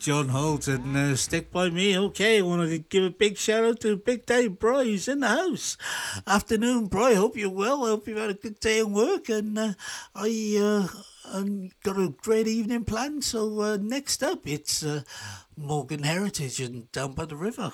John 0.06 0.30
Holt 0.30 0.68
and 0.68 0.95
uh, 0.95 1.15
Stick 1.15 1.52
by 1.52 1.72
Me. 1.72 1.98
Okay, 1.98 2.38
I 2.38 2.44
want 2.44 2.69
to 2.69 2.77
give 2.77 3.03
a 3.03 3.10
big 3.10 3.40
shout 3.40 3.64
out 3.64 3.80
to 3.80 3.98
Big 3.98 4.27
Dave 4.27 4.60
Bry. 4.60 4.84
He's 4.84 5.07
in 5.07 5.22
the 5.22 5.30
house. 5.30 5.77
Afternoon, 6.27 6.86
Bry. 6.86 7.15
Hope 7.15 7.36
you're 7.36 7.49
well. 7.49 7.88
Hope 7.88 8.07
you've 8.07 8.19
had 8.19 8.30
a 8.30 8.36
good 8.36 8.60
day 8.60 8.77
at 8.82 8.90
work. 8.91 9.30
And 9.30 9.57
uh, 9.57 9.73
I 10.14 10.90
uh, 11.34 11.48
got 11.84 11.98
a 11.98 12.14
great 12.22 12.45
evening 12.48 12.86
planned. 12.86 13.23
So 13.23 13.61
uh, 13.61 13.77
next 13.82 14.22
up, 14.22 14.45
it's 14.45 14.84
uh, 14.84 15.02
Morgan 15.57 16.03
Heritage 16.03 16.60
and 16.60 16.91
Down 16.91 17.14
by 17.14 17.26
the 17.26 17.36
River. 17.36 17.73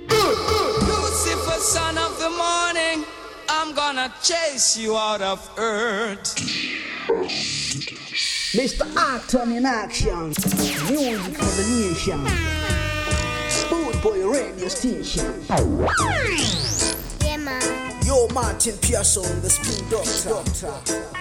Lucifer, 0.10 1.60
son 1.60 1.98
of 1.98 2.20
the 2.20 2.30
morning, 2.30 3.06
I'm 3.50 3.74
gonna 3.74 4.14
chase 4.22 4.78
you 4.78 4.96
out 4.98 5.22
of 5.22 5.50
earth. 5.58 6.31
Mr. 8.53 8.86
Acton 8.98 9.53
in 9.53 9.65
action. 9.65 10.28
Music 10.91 11.38
for 11.38 11.52
the 11.56 11.64
nation. 11.88 12.19
Sport 13.49 14.03
Boy 14.03 14.28
Radio 14.28 14.68
Station. 14.68 15.41
Yeah, 17.23 17.38
man. 17.38 18.06
Yo, 18.06 18.28
Martyn 18.34 18.78
Parson, 18.80 19.41
the 19.41 19.49
spin 19.49 19.88
doctor. 19.90 21.20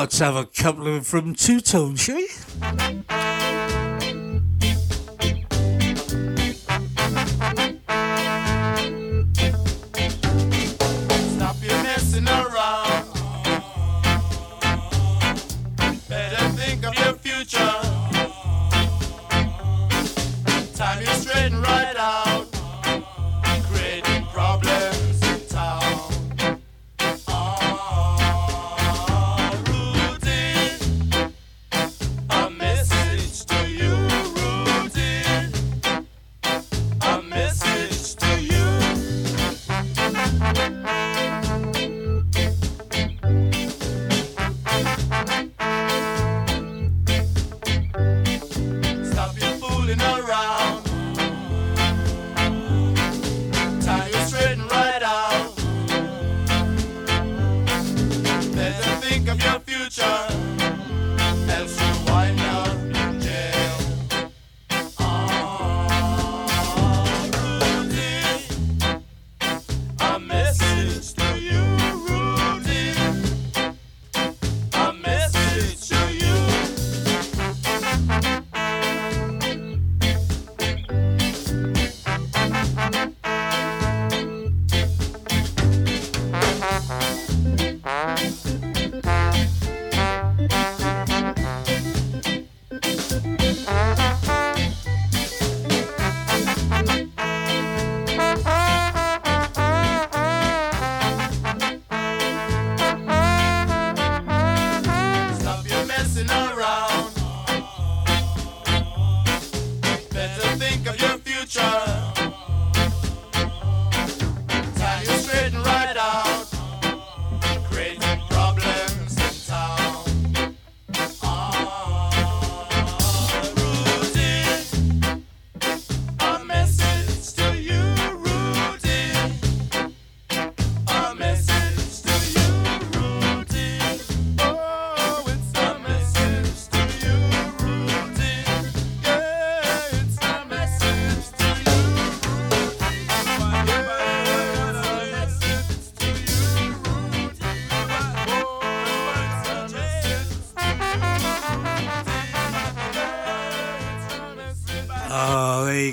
let's 0.00 0.18
have 0.20 0.36
a 0.36 0.44
couple 0.44 0.86
of 0.86 0.94
them 0.94 1.02
from 1.02 1.34
Two 1.34 1.60
Tone, 1.60 1.96
shall 1.96 2.16
we? 2.16 2.28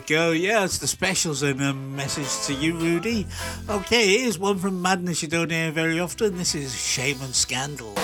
go. 0.08 0.32
Yeah, 0.32 0.66
it's 0.66 0.78
the 0.78 0.88
specials 0.88 1.44
and 1.44 1.62
a 1.62 1.70
um, 1.70 1.96
message 1.96 2.48
to 2.48 2.54
you, 2.54 2.76
Rudy. 2.78 3.26
Okay, 3.70 4.20
here's 4.20 4.38
one 4.38 4.58
from 4.58 4.82
Madness 4.82 5.22
you 5.22 5.28
don't 5.28 5.52
hear 5.52 5.72
very 5.72 6.00
often. 6.00 6.38
This 6.38 6.56
is 6.56 6.76
Shame 6.76 7.22
and 7.22 7.36
Scandal. 7.36 7.96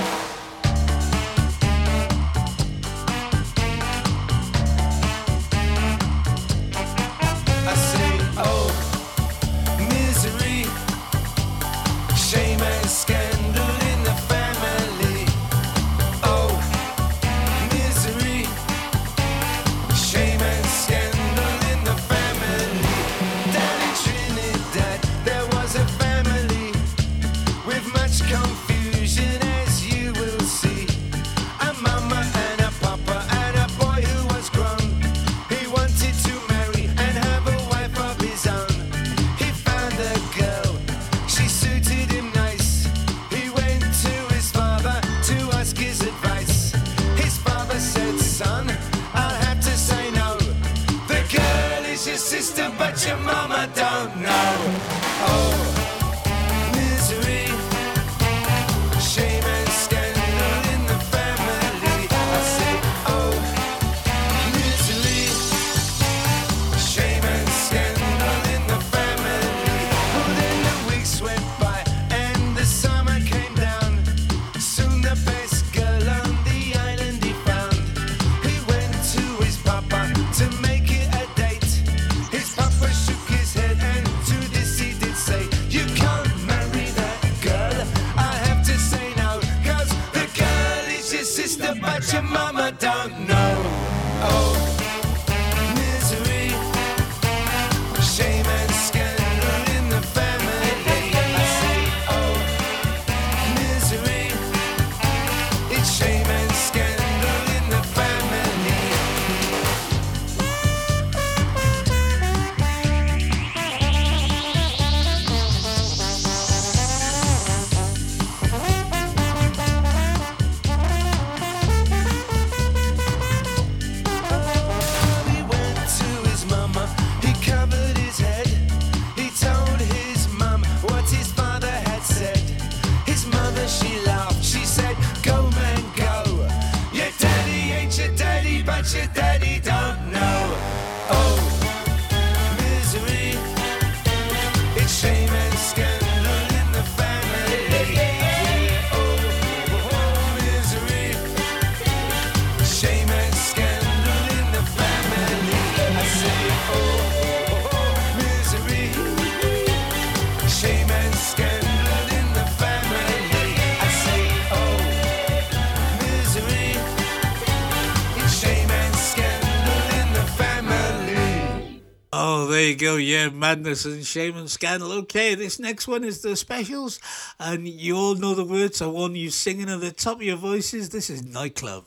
yeah, 173.11 173.27
madness 173.29 173.83
and 173.83 174.05
shame 174.05 174.37
and 174.37 174.49
scandal. 174.49 174.91
Okay, 175.03 175.35
this 175.35 175.59
next 175.59 175.85
one 175.85 176.05
is 176.05 176.21
the 176.21 176.37
specials, 176.37 176.97
and 177.39 177.67
you 177.67 177.97
all 177.97 178.15
know 178.15 178.33
the 178.33 178.45
words. 178.45 178.81
I 178.81 178.87
want 178.87 179.15
you, 179.17 179.29
singing 179.31 179.69
at 179.69 179.81
the 179.81 179.91
top 179.91 180.17
of 180.17 180.23
your 180.23 180.37
voices. 180.37 180.89
This 180.89 181.09
is 181.09 181.21
nightclub. 181.21 181.83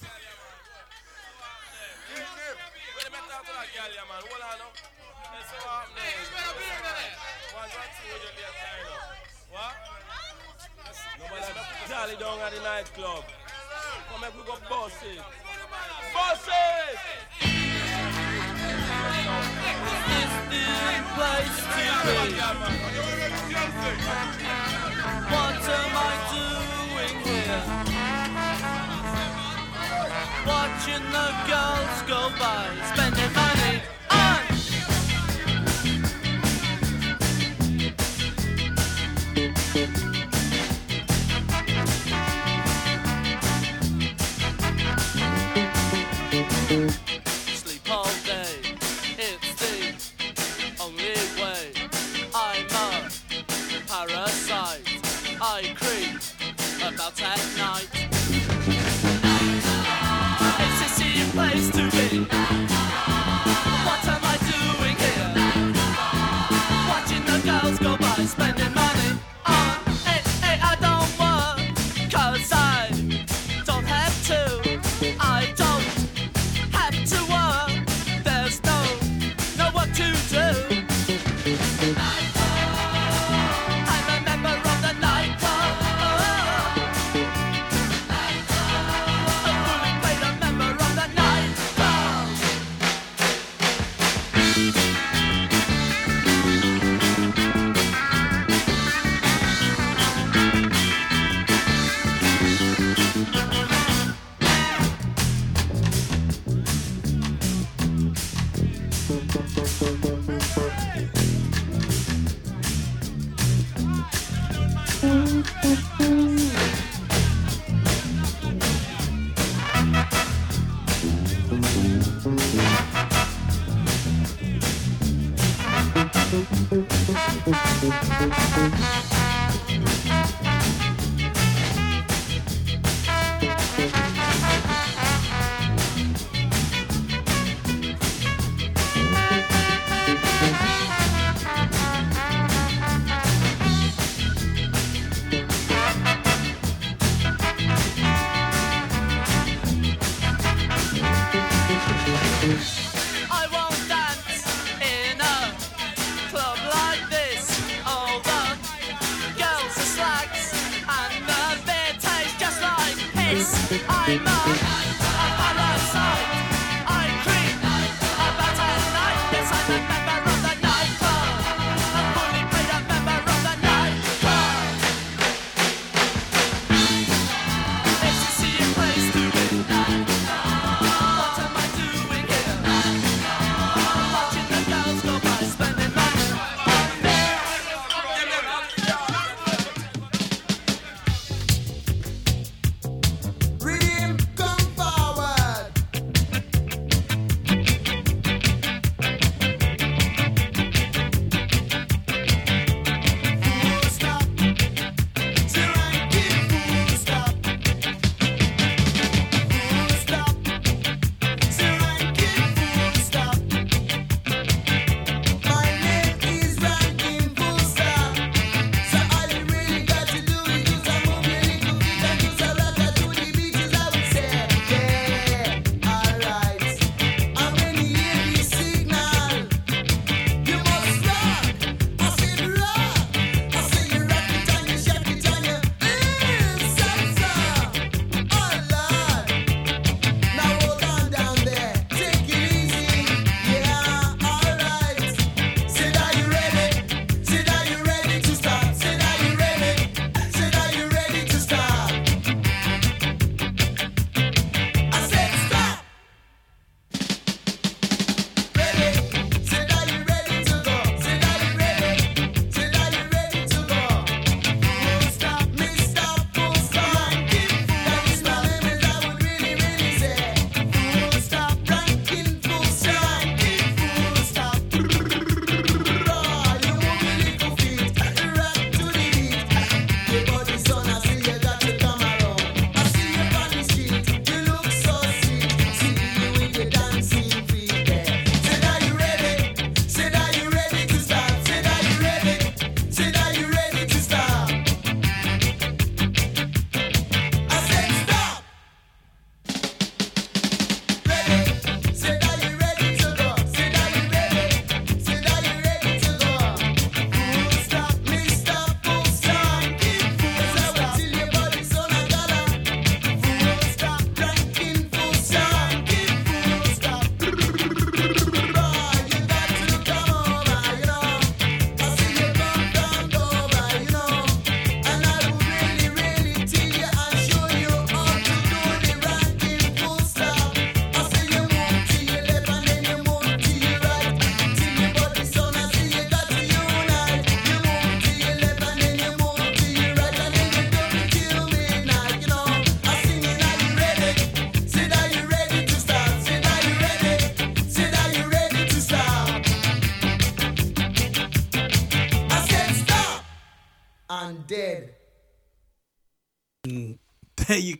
the 31.15 31.31
girls 31.47 32.03
go 32.09 32.23
by. 32.41 33.03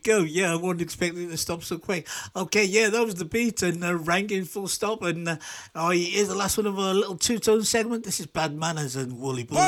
go. 0.05 0.19
Yeah, 0.19 0.53
I 0.53 0.55
wasn't 0.55 0.81
expecting 0.81 1.27
it 1.27 1.31
to 1.31 1.37
stop 1.37 1.63
so 1.63 1.77
quick. 1.77 2.07
Okay, 2.35 2.63
yeah, 2.63 2.89
that 2.89 3.03
was 3.03 3.15
the 3.15 3.25
beat 3.25 3.61
and 3.61 3.83
uh, 3.83 3.95
ranking 3.95 4.45
full 4.45 4.69
stop. 4.69 5.01
And 5.01 5.27
uh, 5.27 5.37
oh, 5.73 5.89
here's 5.89 6.29
the 6.29 6.35
last 6.35 6.57
one 6.57 6.67
of 6.67 6.79
our 6.79 6.93
little 6.93 7.17
two 7.17 7.39
tone 7.39 7.63
segment. 7.63 8.05
This 8.05 8.19
is 8.19 8.27
Bad 8.27 8.55
Manners 8.55 8.95
and 8.95 9.19
Woolly 9.19 9.43
Bully. 9.43 9.59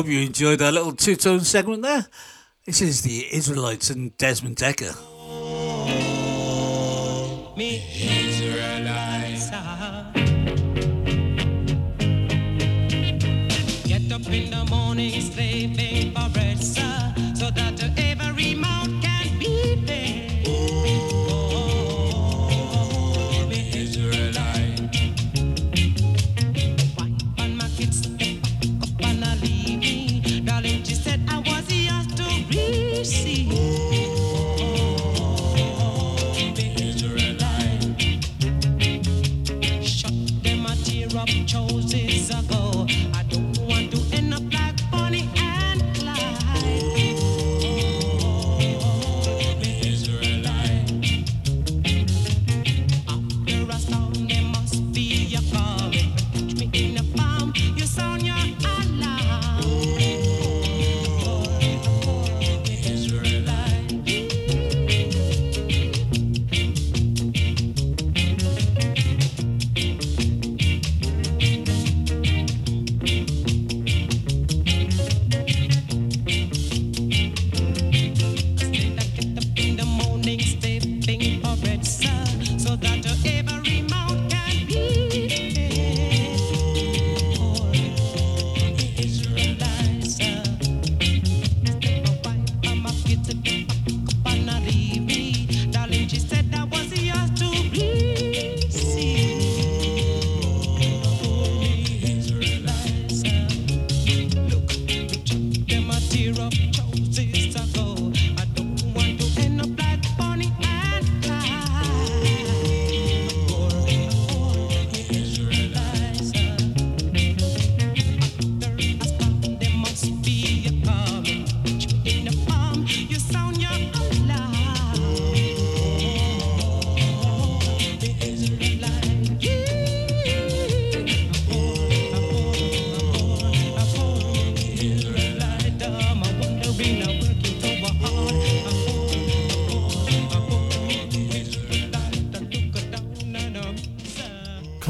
hope 0.00 0.08
you 0.08 0.20
enjoyed 0.20 0.62
our 0.62 0.72
little 0.72 0.92
two 0.92 1.14
tone 1.14 1.40
segment 1.40 1.82
there. 1.82 2.06
This 2.64 2.80
is 2.80 3.02
the 3.02 3.26
Israelites 3.34 3.90
and 3.90 4.16
Desmond 4.16 4.56
Dekker. 4.56 4.96
Me. 7.54 8.09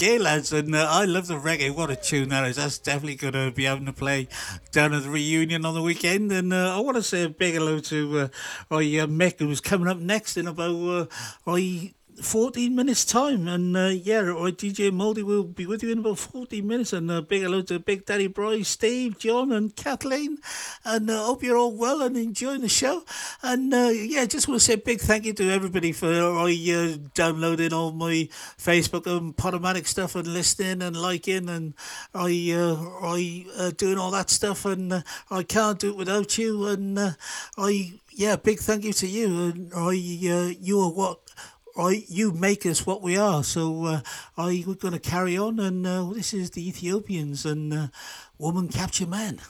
Gaylads, 0.00 0.58
and 0.58 0.74
uh, 0.74 0.86
I 0.88 1.04
love 1.04 1.26
the 1.26 1.34
reggae. 1.34 1.76
What 1.76 1.90
a 1.90 1.96
tune 1.96 2.30
that 2.30 2.46
is. 2.46 2.56
That's 2.56 2.78
definitely 2.78 3.16
going 3.16 3.34
to 3.34 3.50
be 3.54 3.64
having 3.64 3.84
to 3.84 3.92
play 3.92 4.28
down 4.72 4.94
at 4.94 5.02
the 5.02 5.10
reunion 5.10 5.66
on 5.66 5.74
the 5.74 5.82
weekend. 5.82 6.32
And 6.32 6.54
uh, 6.54 6.74
I 6.74 6.80
want 6.80 6.96
to 6.96 7.02
say 7.02 7.24
a 7.24 7.28
big 7.28 7.52
hello 7.52 7.80
to 7.80 8.18
uh, 8.18 8.28
I, 8.70 8.76
uh, 8.76 9.06
Mick, 9.06 9.40
who's 9.40 9.60
coming 9.60 9.88
up 9.88 9.98
next 9.98 10.38
in 10.38 10.46
about 10.46 10.74
uh, 10.74 11.06
I. 11.46 11.92
14 12.20 12.74
minutes 12.74 13.04
time 13.04 13.48
and 13.48 13.76
uh, 13.76 13.86
yeah 13.86 14.22
DJ 14.22 14.92
Moldy 14.92 15.22
will 15.22 15.44
be 15.44 15.66
with 15.66 15.82
you 15.82 15.90
in 15.90 15.98
about 15.98 16.18
14 16.18 16.66
minutes 16.66 16.92
and 16.92 17.10
uh, 17.10 17.20
big 17.20 17.42
hello 17.42 17.62
to 17.62 17.78
Big 17.78 18.04
Daddy 18.04 18.26
Bryce, 18.26 18.68
Steve, 18.68 19.18
John 19.18 19.52
and 19.52 19.74
Kathleen 19.74 20.38
and 20.84 21.10
uh, 21.10 21.24
hope 21.24 21.42
you're 21.42 21.56
all 21.56 21.74
well 21.74 22.02
and 22.02 22.16
enjoying 22.16 22.60
the 22.60 22.68
show 22.68 23.04
and 23.42 23.72
uh, 23.72 23.88
yeah 23.92 24.24
just 24.26 24.48
want 24.48 24.60
to 24.60 24.64
say 24.64 24.74
a 24.74 24.78
big 24.78 25.00
thank 25.00 25.24
you 25.24 25.32
to 25.32 25.50
everybody 25.50 25.92
for 25.92 26.12
uh, 26.12 26.96
downloading 27.14 27.72
all 27.72 27.92
my 27.92 28.28
Facebook 28.58 29.06
and 29.06 29.36
Podomatic 29.36 29.86
stuff 29.86 30.14
and 30.14 30.26
listening 30.26 30.82
and 30.82 30.96
liking 30.96 31.48
and 31.48 31.74
I 32.14 32.52
uh, 32.52 32.76
I 33.02 33.46
uh, 33.56 33.70
doing 33.70 33.98
all 33.98 34.10
that 34.10 34.30
stuff 34.30 34.64
and 34.64 34.92
uh, 34.92 35.02
I 35.30 35.42
can't 35.42 35.78
do 35.78 35.90
it 35.90 35.96
without 35.96 36.36
you 36.38 36.66
and 36.66 36.98
uh, 36.98 37.10
I 37.56 37.94
yeah 38.10 38.36
big 38.36 38.58
thank 38.58 38.84
you 38.84 38.92
to 38.94 39.06
you 39.06 39.26
and 39.26 39.72
I 39.74 39.88
uh, 39.88 40.52
you 40.60 40.80
are 40.80 40.90
what 40.90 41.20
I, 41.76 42.04
you 42.08 42.32
make 42.32 42.66
us 42.66 42.86
what 42.86 43.02
we 43.02 43.16
are. 43.16 43.44
So 43.44 43.84
uh, 43.84 44.00
I, 44.36 44.64
we're 44.66 44.74
going 44.74 44.94
to 44.94 45.00
carry 45.00 45.38
on, 45.38 45.58
and 45.58 45.86
uh, 45.86 46.04
this 46.12 46.32
is 46.34 46.50
the 46.50 46.68
Ethiopians 46.68 47.46
and 47.46 47.72
uh, 47.72 47.86
Woman 48.38 48.68
Capture 48.68 49.06
Man. 49.06 49.40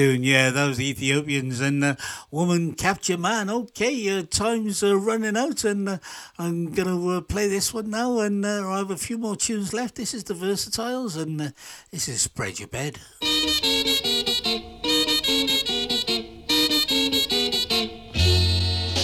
Tune. 0.00 0.24
Yeah, 0.24 0.48
the 0.48 0.74
Ethiopians 0.80 1.60
and 1.60 1.84
uh, 1.84 1.94
Woman 2.30 2.72
Capture 2.72 3.18
Man. 3.18 3.50
Okay, 3.50 4.18
uh, 4.18 4.22
time's 4.22 4.82
uh, 4.82 4.96
running 4.96 5.36
out 5.36 5.62
and 5.62 5.90
uh, 5.90 5.98
I'm 6.38 6.72
to 6.74 7.10
uh, 7.10 7.20
play 7.20 7.48
this 7.48 7.74
one 7.74 7.90
now 7.90 8.20
and 8.20 8.46
uh, 8.46 8.66
I 8.66 8.78
have 8.78 8.90
a 8.90 8.96
few 8.96 9.18
more 9.18 9.36
tunes 9.36 9.74
left. 9.74 9.96
This 9.96 10.14
is 10.14 10.24
the 10.24 10.32
Versatiles 10.32 11.20
and 11.20 11.52
this 11.90 12.08
is 12.08 12.22
Spread 12.22 12.58
Your 12.58 12.68
Bed. 12.68 12.98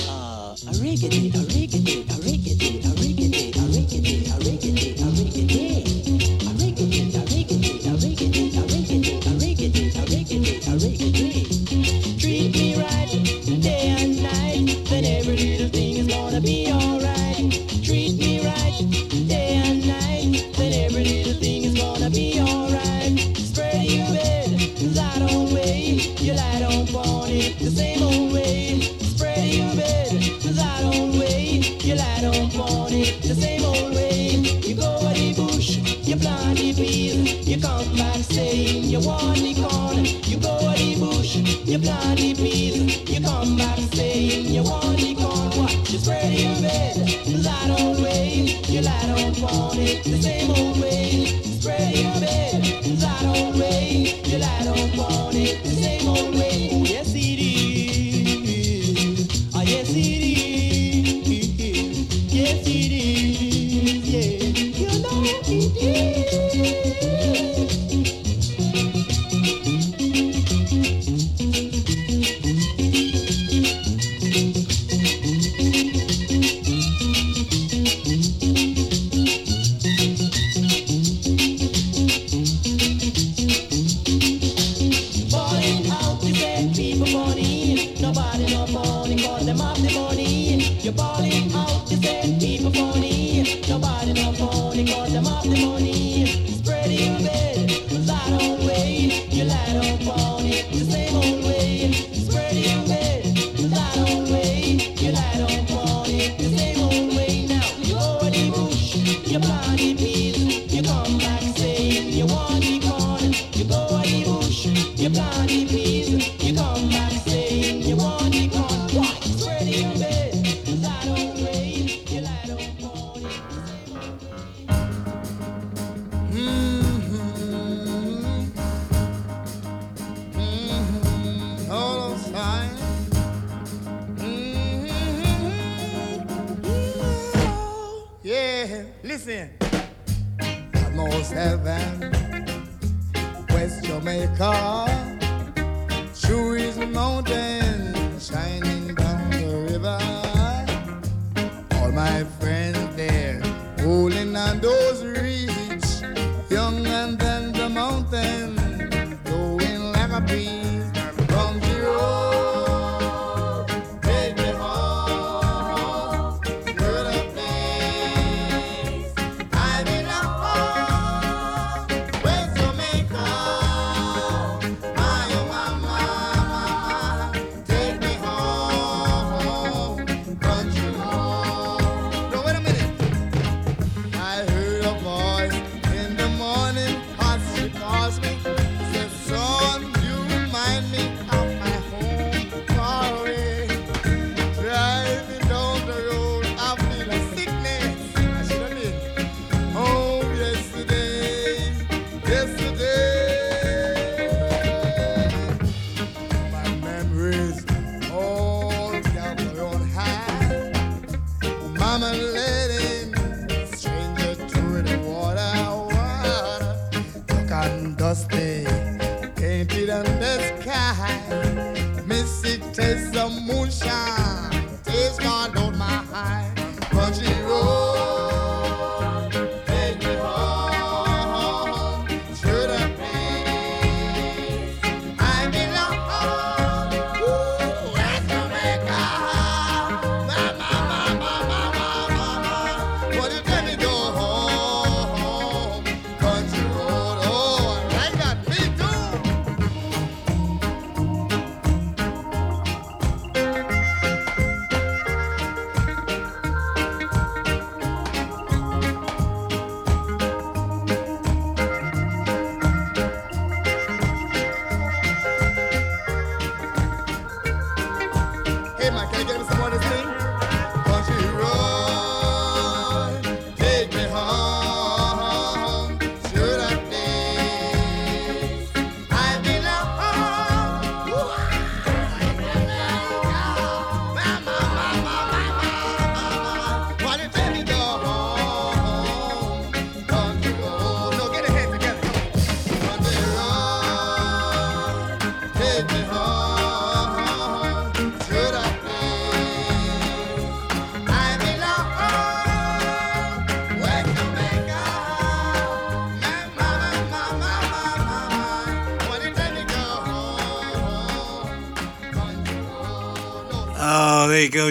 Uh, 0.09 0.56
a 0.56 0.73
riggedy, 0.81 1.45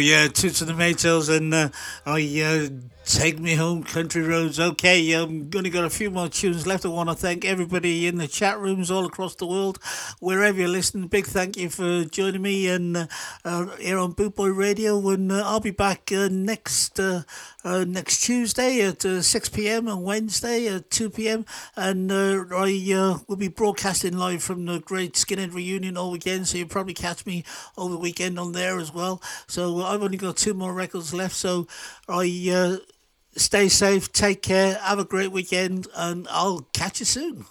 yeah, 0.06 0.28
two 0.28 0.52
to 0.52 0.66
the 0.66 0.74
Maytals, 0.74 1.36
and 1.36 1.52
uh, 1.52 1.70
I 2.06 2.22
uh, 2.44 2.70
Take 3.06 3.40
Me 3.40 3.56
Home, 3.56 3.84
Country 3.84 4.22
Roads. 4.22 4.60
Okay, 4.60 5.12
I'm 5.14 5.50
going 5.50 5.64
to 5.64 5.72
got 5.72 5.84
a 5.84 5.90
few 5.90 6.12
more 6.12 6.30
tunes 6.30 6.68
left. 6.68 6.86
I 6.86 6.90
want 6.90 7.10
to 7.10 7.16
thank 7.16 7.44
everybody 7.44 8.06
in 8.06 8.18
the 8.18 8.28
chat 8.28 8.60
rooms 8.60 8.92
all 8.92 9.06
across 9.06 9.34
the 9.34 9.48
world, 9.48 9.80
wherever 10.20 10.60
you're 10.60 10.68
listening. 10.68 11.08
Big 11.08 11.26
thank 11.26 11.58
you 11.58 11.70
for 11.70 12.04
joining 12.06 12.44
me 12.44 12.68
and 12.68 13.08
uh, 13.44 13.66
here 13.78 13.98
on 13.98 14.12
Boot 14.12 14.36
Boy 14.36 14.50
Radio. 14.50 15.10
And 15.10 15.32
uh, 15.32 15.42
I'll 15.44 15.60
be 15.60 15.72
back 15.72 16.12
uh, 16.12 16.30
next 16.32 17.00
uh, 17.66 17.84
next 17.84 18.22
Tuesday 18.22 18.82
at 18.82 19.04
uh, 19.04 19.22
6 19.22 19.50
p.m. 19.50 19.88
and 19.88 20.04
Wednesday 20.04 20.68
at 20.68 20.90
2 20.92 21.10
p.m. 21.10 21.46
And 21.76 22.12
uh, 22.12 22.46
I 22.52 22.94
uh, 22.96 23.18
will 23.28 23.36
be 23.36 23.48
broadcasting 23.48 24.18
live 24.18 24.44
from 24.44 24.66
the 24.66 24.80
Great 24.80 25.14
Skinhead 25.16 25.54
Reunion 25.54 25.98
all 25.98 26.12
weekend, 26.12 26.48
so 26.48 26.58
you'll 26.58 26.68
probably 26.68 26.94
catch 26.94 27.26
me 27.26 27.44
over 27.78 27.94
the 27.94 28.00
weekend 28.00 28.40
on 28.40 28.52
there 28.52 28.80
as 28.80 28.94
well. 28.94 29.22
So 29.48 29.82
uh, 29.82 29.86
I've 29.86 30.04
only 30.04 30.18
got 30.18 30.38
two 30.38 30.54
more 30.54 30.74
records 30.74 31.14
left, 31.14 31.36
so 31.36 31.68
I 32.08 32.80
stay 33.36 33.68
safe, 33.68 34.14
take 34.14 34.42
care, 34.42 34.76
have 34.76 35.00
a 35.00 35.06
great 35.06 35.32
weekend, 35.32 35.88
and 35.96 36.28
I'll 36.30 36.68
catch 36.72 37.00
you 37.00 37.06
soon. 37.06 37.46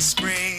spring. 0.00 0.49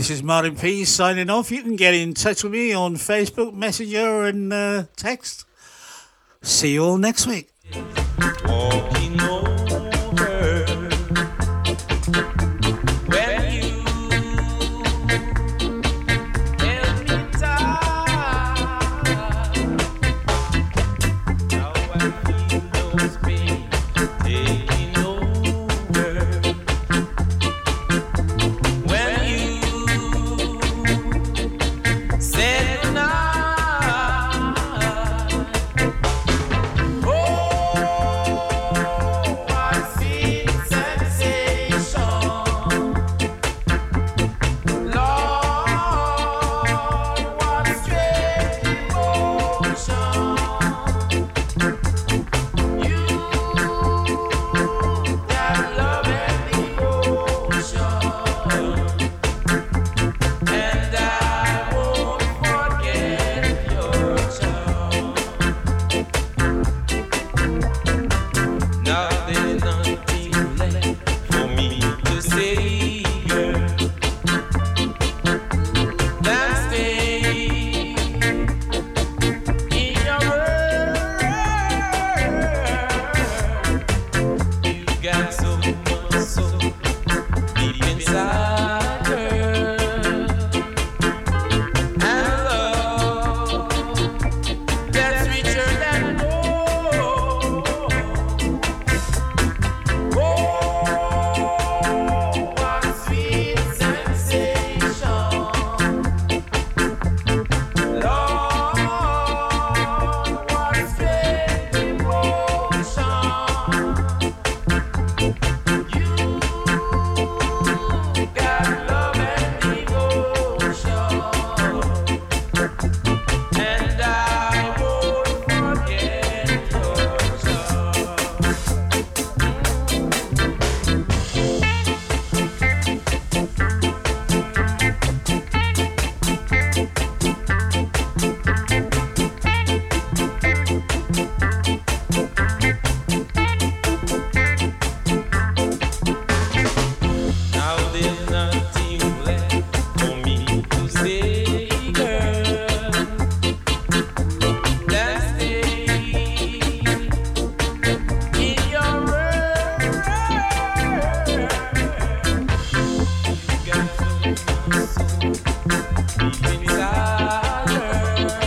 this 0.00 0.08
is 0.08 0.22
Martyn 0.22 0.56
P 0.56 0.86
signing 0.86 1.28
off. 1.28 1.50
You 1.50 1.62
can 1.62 1.76
get 1.76 1.92
in 1.92 2.14
touch 2.14 2.42
with 2.42 2.54
me 2.54 2.72
on 2.72 2.94
Facebook, 2.94 3.52
Messenger, 3.52 4.24
and 4.24 4.50
uh, 4.50 4.84
text. 4.96 5.44
See 6.40 6.72
you 6.72 6.82
all 6.82 6.96
next 6.96 7.26
week. 7.26 7.50